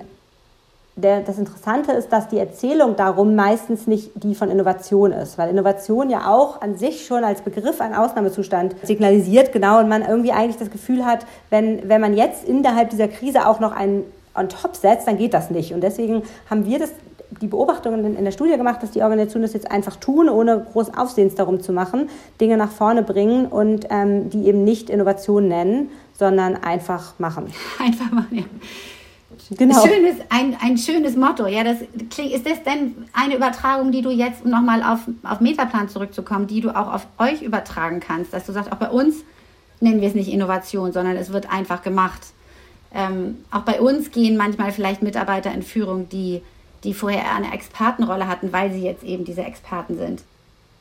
der, 0.95 1.21
das 1.21 1.39
Interessante 1.39 1.91
ist, 1.91 2.09
dass 2.09 2.27
die 2.27 2.37
Erzählung 2.37 2.95
darum 2.95 3.35
meistens 3.35 3.87
nicht 3.87 4.11
die 4.15 4.35
von 4.35 4.51
Innovation 4.51 5.11
ist, 5.11 5.37
weil 5.37 5.49
Innovation 5.49 6.09
ja 6.09 6.31
auch 6.31 6.61
an 6.61 6.77
sich 6.77 7.05
schon 7.05 7.23
als 7.23 7.41
Begriff 7.41 7.81
einen 7.81 7.95
Ausnahmezustand 7.95 8.75
signalisiert, 8.83 9.51
genau, 9.51 9.79
und 9.79 9.89
man 9.89 10.03
irgendwie 10.03 10.31
eigentlich 10.31 10.57
das 10.57 10.69
Gefühl 10.69 11.05
hat, 11.05 11.25
wenn, 11.49 11.89
wenn 11.89 11.99
man 11.99 12.15
jetzt 12.15 12.47
innerhalb 12.47 12.91
dieser 12.91 13.07
Krise 13.07 13.47
auch 13.47 13.59
noch 13.59 13.71
einen 13.71 14.03
on 14.35 14.49
top 14.49 14.75
setzt, 14.75 15.07
dann 15.07 15.17
geht 15.17 15.33
das 15.33 15.49
nicht. 15.49 15.73
Und 15.73 15.81
deswegen 15.81 16.23
haben 16.49 16.65
wir 16.65 16.79
das, 16.79 16.91
die 17.41 17.47
Beobachtungen 17.47 18.15
in 18.15 18.23
der 18.23 18.31
Studie 18.31 18.55
gemacht, 18.57 18.83
dass 18.83 18.91
die 18.91 19.01
Organisationen 19.01 19.43
das 19.43 19.53
jetzt 19.53 19.71
einfach 19.71 19.95
tun, 19.95 20.29
ohne 20.29 20.65
groß 20.71 20.95
Aufsehens 20.95 21.33
darum 21.33 21.61
zu 21.61 21.73
machen, 21.73 22.09
Dinge 22.39 22.57
nach 22.57 22.71
vorne 22.71 23.01
bringen 23.01 23.47
und 23.47 23.87
ähm, 23.89 24.29
die 24.29 24.45
eben 24.45 24.63
nicht 24.63 24.91
Innovation 24.91 25.47
nennen, 25.47 25.89
sondern 26.13 26.55
einfach 26.55 27.13
machen. 27.17 27.51
Einfach 27.79 28.11
machen, 28.11 28.37
ja. 28.37 28.43
Genau. 29.51 29.85
Schönes, 29.85 30.15
ein, 30.29 30.57
ein 30.61 30.77
schönes 30.77 31.15
Motto. 31.15 31.47
Ja, 31.47 31.63
das 31.63 31.81
ist 31.81 32.45
das 32.45 32.63
denn 32.63 33.07
eine 33.13 33.35
Übertragung, 33.35 33.91
die 33.91 34.01
du 34.01 34.09
jetzt, 34.09 34.43
um 34.45 34.51
nochmal 34.51 34.83
auf, 34.83 35.01
auf 35.23 35.39
Metaplan 35.39 35.89
zurückzukommen, 35.89 36.47
die 36.47 36.61
du 36.61 36.69
auch 36.69 36.93
auf 36.93 37.07
euch 37.17 37.41
übertragen 37.41 37.99
kannst, 37.99 38.33
dass 38.33 38.45
du 38.45 38.51
sagst, 38.51 38.71
auch 38.71 38.77
bei 38.77 38.89
uns 38.89 39.17
nennen 39.79 40.01
wir 40.01 40.07
es 40.07 40.15
nicht 40.15 40.31
Innovation, 40.31 40.91
sondern 40.93 41.17
es 41.17 41.31
wird 41.31 41.51
einfach 41.51 41.81
gemacht. 41.81 42.21
Ähm, 42.93 43.39
auch 43.51 43.61
bei 43.61 43.81
uns 43.81 44.11
gehen 44.11 44.37
manchmal 44.37 44.71
vielleicht 44.71 45.01
Mitarbeiter 45.01 45.53
in 45.53 45.63
Führung, 45.63 46.09
die, 46.09 46.41
die 46.83 46.93
vorher 46.93 47.35
eine 47.35 47.53
Expertenrolle 47.53 48.27
hatten, 48.27 48.53
weil 48.53 48.71
sie 48.71 48.81
jetzt 48.81 49.03
eben 49.03 49.25
diese 49.25 49.43
Experten 49.43 49.97
sind. 49.97 50.23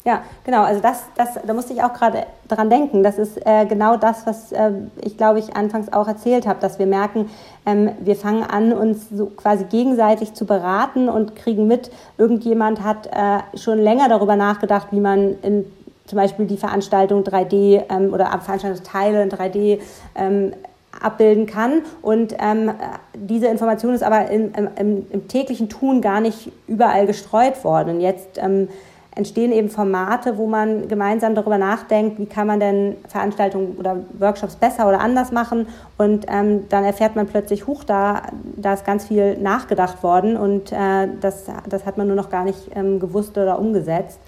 Ja, 0.05 0.23
genau. 0.45 0.63
Also 0.63 0.81
das, 0.81 1.05
das, 1.15 1.39
da 1.47 1.55
musste 1.55 1.73
ich 1.73 1.83
auch 1.83 1.93
gerade 1.93 2.27
dran 2.49 2.69
denken. 2.69 3.05
Das 3.05 3.19
ist 3.19 3.39
äh, 3.47 3.67
genau 3.67 3.97
das, 3.97 4.27
was 4.27 4.51
äh, 4.51 4.73
ich 5.01 5.17
glaube 5.17 5.39
ich 5.39 5.55
anfangs 5.55 5.93
auch 5.93 6.09
erzählt 6.09 6.47
habe, 6.47 6.59
dass 6.61 6.81
wir 6.81 6.87
merken, 6.87 7.31
ähm, 7.67 7.91
wir 8.01 8.17
fangen 8.17 8.43
an, 8.43 8.73
uns 8.73 9.09
so 9.11 9.27
quasi 9.27 9.65
gegenseitig 9.65 10.35
zu 10.35 10.45
beraten 10.45 11.09
und 11.09 11.37
kriegen 11.37 11.69
mit, 11.69 11.93
irgendjemand 12.19 12.83
hat 12.83 13.07
äh, 13.07 13.57
schon 13.57 13.79
länger 13.79 14.09
darüber 14.09 14.35
nachgedacht, 14.35 14.89
wie 14.91 15.01
man 15.01 15.41
in 15.43 15.67
zum 16.07 16.17
Beispiel 16.17 16.47
die 16.47 16.57
Veranstaltung 16.57 17.23
3D 17.23 17.85
ähm, 17.89 18.13
oder 18.13 18.27
Veranstaltungsteile 18.41 19.23
in 19.23 19.31
3D 19.31 19.79
ähm, 20.17 20.53
abbilden 21.01 21.47
kann. 21.47 21.83
Und 22.03 22.35
ähm, 22.39 22.73
diese 23.15 23.47
Information 23.47 23.95
ist 23.95 24.03
aber 24.03 24.29
im, 24.29 24.53
im, 24.77 25.07
im, 25.11 25.29
täglichen 25.29 25.69
Tun 25.69 26.01
gar 26.01 26.21
nicht 26.21 26.51
überall 26.67 27.07
gestreut 27.07 27.65
worden. 27.65 27.97
Und 27.97 28.01
jetzt 28.01 28.37
ähm, 28.37 28.69
entstehen 29.15 29.53
eben 29.53 29.69
Formate, 29.69 30.39
wo 30.39 30.47
man 30.47 30.89
gemeinsam 30.89 31.35
darüber 31.35 31.59
nachdenkt, 31.59 32.19
wie 32.19 32.27
kann 32.27 32.47
man 32.47 32.61
denn 32.61 32.97
Veranstaltungen 33.09 33.77
oder 33.79 33.99
Workshops 34.19 34.57
besser 34.57 34.89
oder 34.89 35.01
anders 35.01 35.33
machen. 35.33 35.67
Und 35.99 36.27
ähm, 36.29 36.69
dann 36.69 36.85
erfährt 36.85 37.15
man 37.15 37.27
plötzlich, 37.27 37.67
huch, 37.67 37.85
da, 37.85 38.23
da 38.57 38.73
ist 38.73 38.87
ganz 38.87 39.07
viel 39.07 39.37
nachgedacht 39.39 40.03
worden 40.03 40.37
und 40.37 40.73
äh, 40.73 41.09
das, 41.21 41.45
das 41.69 41.85
hat 41.85 41.99
man 41.99 42.07
nur 42.07 42.17
noch 42.17 42.31
gar 42.31 42.45
nicht 42.45 42.71
ähm, 42.75 43.01
gewusst 43.01 43.37
oder 43.37 43.59
umgesetzt. 43.59 44.19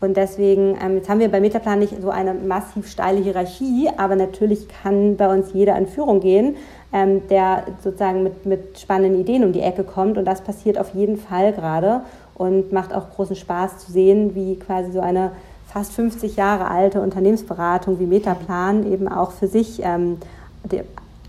Und 0.00 0.16
deswegen, 0.16 0.78
ähm, 0.80 0.94
jetzt 0.96 1.08
haben 1.08 1.18
wir 1.18 1.28
bei 1.28 1.40
Metaplan 1.40 1.80
nicht 1.80 2.00
so 2.00 2.10
eine 2.10 2.32
massiv 2.32 2.88
steile 2.88 3.20
Hierarchie, 3.20 3.90
aber 3.96 4.14
natürlich 4.14 4.68
kann 4.68 5.16
bei 5.16 5.28
uns 5.32 5.52
jeder 5.52 5.76
in 5.76 5.88
Führung 5.88 6.20
gehen, 6.20 6.54
ähm, 6.92 7.26
der 7.28 7.64
sozusagen 7.82 8.22
mit, 8.22 8.46
mit 8.46 8.78
spannenden 8.78 9.20
Ideen 9.20 9.42
um 9.42 9.52
die 9.52 9.60
Ecke 9.60 9.82
kommt. 9.82 10.16
Und 10.16 10.24
das 10.24 10.42
passiert 10.42 10.78
auf 10.78 10.94
jeden 10.94 11.16
Fall 11.16 11.52
gerade 11.52 12.02
und 12.38 12.72
macht 12.72 12.94
auch 12.94 13.10
großen 13.10 13.36
Spaß 13.36 13.78
zu 13.78 13.92
sehen, 13.92 14.34
wie 14.34 14.56
quasi 14.56 14.92
so 14.92 15.00
eine 15.00 15.32
fast 15.66 15.92
50 15.92 16.36
Jahre 16.36 16.68
alte 16.68 17.00
Unternehmensberatung 17.00 18.00
wie 18.00 18.06
Metaplan 18.06 18.90
eben 18.90 19.06
auch 19.08 19.32
für 19.32 19.48
sich 19.48 19.80
ähm, 19.82 20.16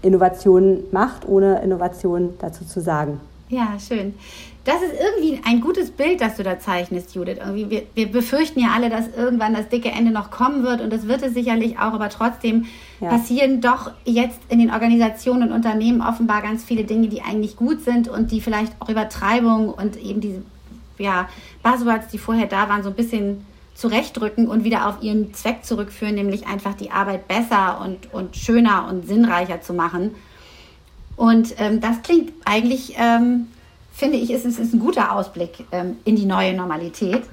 Innovation 0.01 0.83
macht, 0.91 1.27
ohne 1.27 1.61
Innovation 1.61 2.35
dazu 2.39 2.65
zu 2.65 2.79
sagen. 2.79 3.19
Ja, 3.49 3.77
schön. 3.79 4.13
Das 4.63 4.75
ist 4.83 4.93
irgendwie 4.93 5.41
ein 5.45 5.61
gutes 5.61 5.89
Bild, 5.89 6.21
das 6.21 6.35
du 6.35 6.43
da 6.43 6.59
zeichnest, 6.59 7.15
Judith. 7.15 7.37
Irgendwie 7.39 7.69
wir, 7.69 7.83
wir 7.95 8.11
befürchten 8.11 8.59
ja 8.59 8.69
alle, 8.75 8.89
dass 8.89 9.07
irgendwann 9.17 9.55
das 9.55 9.69
dicke 9.69 9.89
Ende 9.89 10.11
noch 10.11 10.29
kommen 10.29 10.63
wird 10.63 10.81
und 10.81 10.93
das 10.93 11.07
wird 11.07 11.23
es 11.23 11.33
sicherlich 11.33 11.79
auch, 11.79 11.93
aber 11.93 12.09
trotzdem 12.09 12.65
ja. 12.99 13.09
passieren 13.09 13.61
doch 13.61 13.91
jetzt 14.05 14.39
in 14.49 14.59
den 14.59 14.69
Organisationen 14.69 15.49
und 15.49 15.51
Unternehmen 15.53 16.01
offenbar 16.01 16.43
ganz 16.43 16.63
viele 16.63 16.83
Dinge, 16.83 17.07
die 17.07 17.21
eigentlich 17.21 17.55
gut 17.55 17.81
sind 17.81 18.07
und 18.07 18.31
die 18.31 18.41
vielleicht 18.41 18.73
auch 18.79 18.89
Übertreibung 18.89 19.69
und 19.69 19.97
eben 19.97 20.21
diese 20.21 20.43
ja, 20.99 21.27
Buzzwords, 21.63 22.07
die 22.09 22.17
vorher 22.17 22.47
da 22.47 22.69
waren, 22.69 22.83
so 22.83 22.89
ein 22.89 22.95
bisschen 22.95 23.45
zurechtdrücken 23.73 24.47
und 24.47 24.63
wieder 24.63 24.87
auf 24.87 25.01
ihren 25.01 25.33
Zweck 25.33 25.63
zurückführen, 25.63 26.15
nämlich 26.15 26.45
einfach 26.47 26.75
die 26.75 26.91
Arbeit 26.91 27.27
besser 27.27 27.81
und, 27.81 28.13
und 28.13 28.35
schöner 28.35 28.87
und 28.89 29.07
sinnreicher 29.07 29.61
zu 29.61 29.73
machen. 29.73 30.15
Und 31.15 31.55
ähm, 31.57 31.79
das 31.81 32.01
klingt 32.01 32.33
eigentlich, 32.45 32.95
ähm, 32.97 33.47
finde 33.91 34.17
ich, 34.17 34.31
ist, 34.31 34.45
ist, 34.45 34.59
ist 34.59 34.73
ein 34.73 34.79
guter 34.79 35.13
Ausblick 35.15 35.65
ähm, 35.71 35.97
in 36.03 36.15
die 36.15 36.25
neue 36.25 36.53
Normalität. 36.53 37.23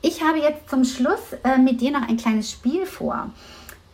Ich 0.00 0.22
habe 0.22 0.38
jetzt 0.38 0.70
zum 0.70 0.84
Schluss 0.84 1.20
äh, 1.44 1.58
mit 1.58 1.80
dir 1.80 1.90
noch 1.90 2.08
ein 2.08 2.16
kleines 2.16 2.50
Spiel 2.50 2.86
vor. 2.86 3.30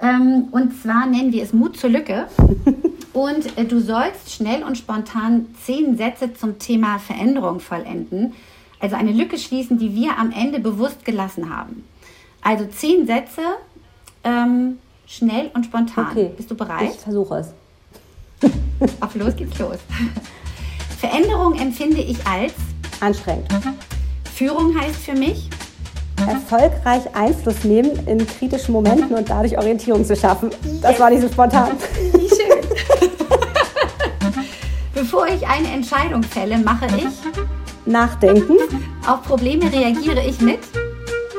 Ähm, 0.01 0.49
und 0.51 0.81
zwar 0.83 1.07
nennen 1.07 1.33
wir 1.33 1.43
es 1.43 1.53
Mut 1.53 1.77
zur 1.77 1.91
Lücke. 1.91 2.27
Und 3.13 3.59
äh, 3.59 3.65
du 3.65 3.81
sollst 3.81 4.31
schnell 4.33 4.63
und 4.63 4.79
spontan 4.79 5.47
zehn 5.65 5.97
Sätze 5.97 6.33
zum 6.33 6.59
Thema 6.59 6.99
Veränderung 6.99 7.59
vollenden. 7.61 8.35
Also 8.81 8.97
eine 8.97 9.13
Lücke 9.13 9.39
schließen, 9.39 9.79
die 9.79 9.95
wir 9.95 10.19
am 10.19 10.33
Ende 10.33 10.59
bewusst 10.59 11.05
gelassen 11.05 11.55
haben. 11.55 11.85
Also 12.43 12.65
zehn 12.67 13.07
Sätze, 13.07 13.43
ähm, 14.25 14.79
schnell 15.07 15.51
und 15.55 15.67
spontan. 15.67 16.09
Okay. 16.11 16.31
Bist 16.37 16.51
du 16.51 16.55
bereit? 16.55 16.91
Ich 16.95 17.01
versuche 17.01 17.37
es. 17.37 17.53
Auf 19.01 19.15
los 19.15 19.37
geht's 19.37 19.59
los. 19.59 19.77
Veränderung 20.99 21.59
empfinde 21.59 22.01
ich 22.01 22.27
als 22.27 22.55
anstrengend. 23.01 23.49
Führung 24.35 24.79
heißt 24.79 24.97
für 24.97 25.15
mich 25.15 25.51
erfolgreich 26.27 27.03
Einfluss 27.15 27.65
nehmen 27.65 28.07
in 28.07 28.27
kritischen 28.27 28.73
Momenten 28.73 29.15
und 29.15 29.29
dadurch 29.29 29.57
Orientierung 29.57 30.05
zu 30.05 30.15
schaffen. 30.17 30.51
Das 30.83 30.99
war 31.01 31.11
nicht 31.11 31.23
so 31.23 31.29
spontan. 31.29 31.73
Wie 32.13 32.29
schön. 32.29 33.11
Bevor 34.95 35.27
ich 35.27 35.47
eine 35.47 35.69
Entscheidung 35.69 36.23
fälle, 36.23 36.59
mache 36.59 36.87
ich 36.87 37.07
Nachdenken. 37.91 38.57
Auf 39.07 39.23
Probleme 39.23 39.71
reagiere 39.73 40.25
ich 40.25 40.41
mit 40.41 40.61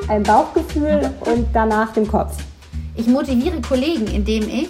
ein 0.07 0.23
Bauchgefühl 0.23 1.11
und 1.21 1.47
danach 1.53 1.93
dem 1.93 2.07
Kopf. 2.07 2.35
Ich 2.95 3.07
motiviere 3.07 3.61
Kollegen, 3.61 4.07
indem 4.07 4.43
ich 4.43 4.69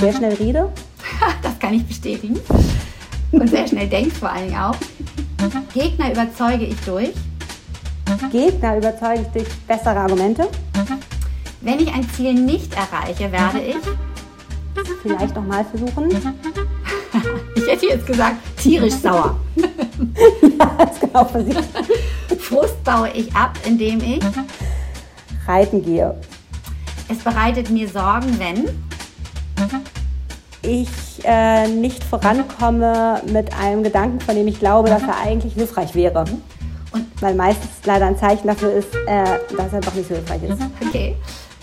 sehr 0.00 0.12
schnell 0.12 0.34
rede. 0.34 0.72
das 1.42 1.58
kann 1.58 1.74
ich 1.74 1.86
bestätigen. 1.86 2.38
Und 3.32 3.50
sehr 3.50 3.66
schnell 3.66 3.88
denke 3.88 4.14
vor 4.14 4.30
allen 4.30 4.48
Dingen 4.48 4.60
auch. 4.60 4.76
Gegner 5.74 6.12
überzeuge 6.12 6.64
ich 6.64 6.80
durch. 6.80 7.12
Gegner 8.30 8.78
überzeuge 8.78 9.22
ich 9.22 9.28
durch 9.28 9.54
bessere 9.66 10.00
Argumente. 10.00 10.48
Wenn 11.60 11.80
ich 11.80 11.92
ein 11.92 12.08
Ziel 12.10 12.34
nicht 12.34 12.72
erreiche, 12.74 13.30
werde 13.32 13.60
ich 13.60 13.76
vielleicht 15.02 15.34
nochmal 15.34 15.64
versuchen. 15.64 16.08
ich 17.66 17.72
hätte 17.72 17.86
jetzt 17.86 18.06
gesagt, 18.06 18.36
tierisch 18.58 18.94
sauer. 18.94 19.36
das 19.56 21.00
genau 21.00 21.24
passiert. 21.24 21.64
Frust 22.38 22.82
baue 22.84 23.10
ich 23.10 23.34
ab, 23.34 23.58
indem 23.64 23.98
ich 24.00 24.22
reiten 25.46 25.84
gehe. 25.84 26.14
Es 27.08 27.18
bereitet 27.18 27.70
mir 27.70 27.88
Sorgen, 27.88 28.38
wenn 28.38 28.68
ich 30.62 30.88
äh, 31.24 31.68
nicht 31.68 32.02
vorankomme 32.04 33.22
mit 33.32 33.52
einem 33.58 33.82
Gedanken, 33.82 34.20
von 34.20 34.34
dem 34.34 34.46
ich 34.48 34.58
glaube, 34.58 34.88
dass 34.88 35.02
er 35.02 35.18
eigentlich 35.20 35.54
hilfreich 35.54 35.94
wäre. 35.94 36.24
Und 36.92 37.06
Weil 37.20 37.34
meistens 37.34 37.70
leider 37.84 38.06
ein 38.06 38.18
Zeichen 38.18 38.46
dafür 38.46 38.72
ist, 38.72 38.94
äh, 39.06 39.24
dass 39.56 39.72
er 39.72 39.80
doch 39.80 39.94
nicht 39.94 40.08
so 40.08 40.14
hilfreich 40.14 40.42
ist. 40.44 40.58
Okay. 40.86 41.16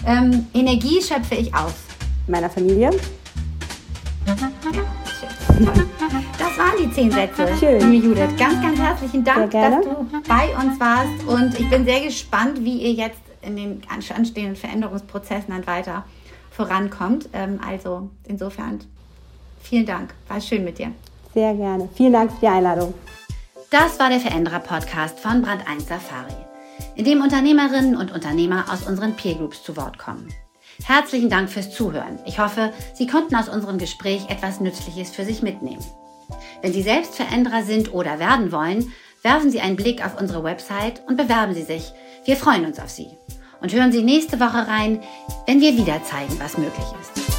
Ähm, 0.06 0.48
Energie 0.54 1.02
schöpfe 1.02 1.36
ich 1.36 1.54
aus. 1.54 1.74
Meiner 2.28 2.50
Familie. 2.50 2.92
Das 5.60 6.58
waren 6.58 6.78
die 6.82 6.92
zehn 6.92 7.12
Sätze, 7.12 7.48
Schön. 7.60 7.92
liebe 7.92 8.08
Judith. 8.08 8.36
Ganz, 8.38 8.62
ganz 8.62 8.80
herzlichen 8.80 9.24
Dank, 9.24 9.52
dass 9.52 9.84
du 9.84 10.08
bei 10.28 10.56
uns 10.58 10.80
warst. 10.80 11.24
Und 11.28 11.60
ich 11.60 11.70
bin 11.70 11.86
sehr 11.86 12.02
gespannt, 12.02 12.64
wie 12.64 12.78
ihr 12.78 12.94
jetzt 12.94 13.22
in 13.42 13.56
den 13.56 13.82
anstehenden 13.90 14.56
Veränderungsprozessen 14.56 15.50
dann 15.50 15.68
weiter 15.68 16.06
vorankommt. 16.52 17.30
Ähm, 17.34 17.60
also 17.66 18.10
insofern 18.28 18.80
vielen 19.62 19.86
Dank. 19.86 20.14
War 20.28 20.42
schön 20.42 20.64
mit 20.64 20.80
dir. 20.80 20.92
Sehr 21.34 21.54
gerne. 21.54 21.90
Vielen 21.96 22.14
Dank 22.14 22.32
für 22.32 22.40
die 22.42 22.48
Einladung. 22.48 22.94
Das 23.70 24.00
war 24.00 24.10
der 24.10 24.20
Veränderer-Podcast 24.20 25.20
von 25.20 25.42
Brand 25.42 25.68
1 25.68 25.88
Safari, 25.88 26.36
in 26.96 27.06
dem 27.06 27.22
Unternehmerinnen 27.22 27.96
und 27.96 28.12
Unternehmer 28.12 28.66
aus 28.72 28.88
unseren 28.88 29.16
Peer 29.16 29.36
Groups 29.36 29.64
zu 29.64 29.76
Wort 29.78 29.98
kommen. 29.98 30.28
Herzlichen 30.86 31.30
Dank 31.30 31.50
fürs 31.50 31.72
Zuhören. 31.72 32.20
Ich 32.26 32.40
hoffe, 32.40 32.74
Sie 32.94 33.08
konnten 33.08 33.36
aus 33.36 33.48
unserem 33.48 33.78
Gespräch 33.78 34.30
etwas 34.30 34.60
Nützliches 34.60 35.12
für 35.12 35.24
sich 35.24 35.42
mitnehmen. 35.42 35.84
Wenn 36.62 36.74
Sie 36.74 36.82
selbst 36.82 37.16
Veränderer 37.16 37.64
sind 37.64 37.94
oder 37.94 38.20
werden 38.20 38.52
wollen, 38.52 38.92
werfen 39.22 39.50
Sie 39.50 39.62
einen 39.62 39.78
Blick 39.78 40.06
auf 40.06 40.20
unsere 40.20 40.44
Website 40.44 41.02
und 41.08 41.16
bewerben 41.16 41.54
Sie 41.54 41.64
sich. 41.64 41.94
Wir 42.26 42.36
freuen 42.36 42.66
uns 42.66 42.80
auf 42.80 42.90
Sie. 42.90 43.08
Und 43.62 43.74
hören 43.74 43.94
Sie 43.94 44.04
nächste 44.04 44.42
Woche 44.42 44.68
rein, 44.68 45.02
wenn 45.48 45.62
wir 45.62 45.78
wieder 45.78 46.04
zeigen, 46.04 46.38
was 46.40 46.58
möglich 46.58 46.88
ist. 47.00 47.33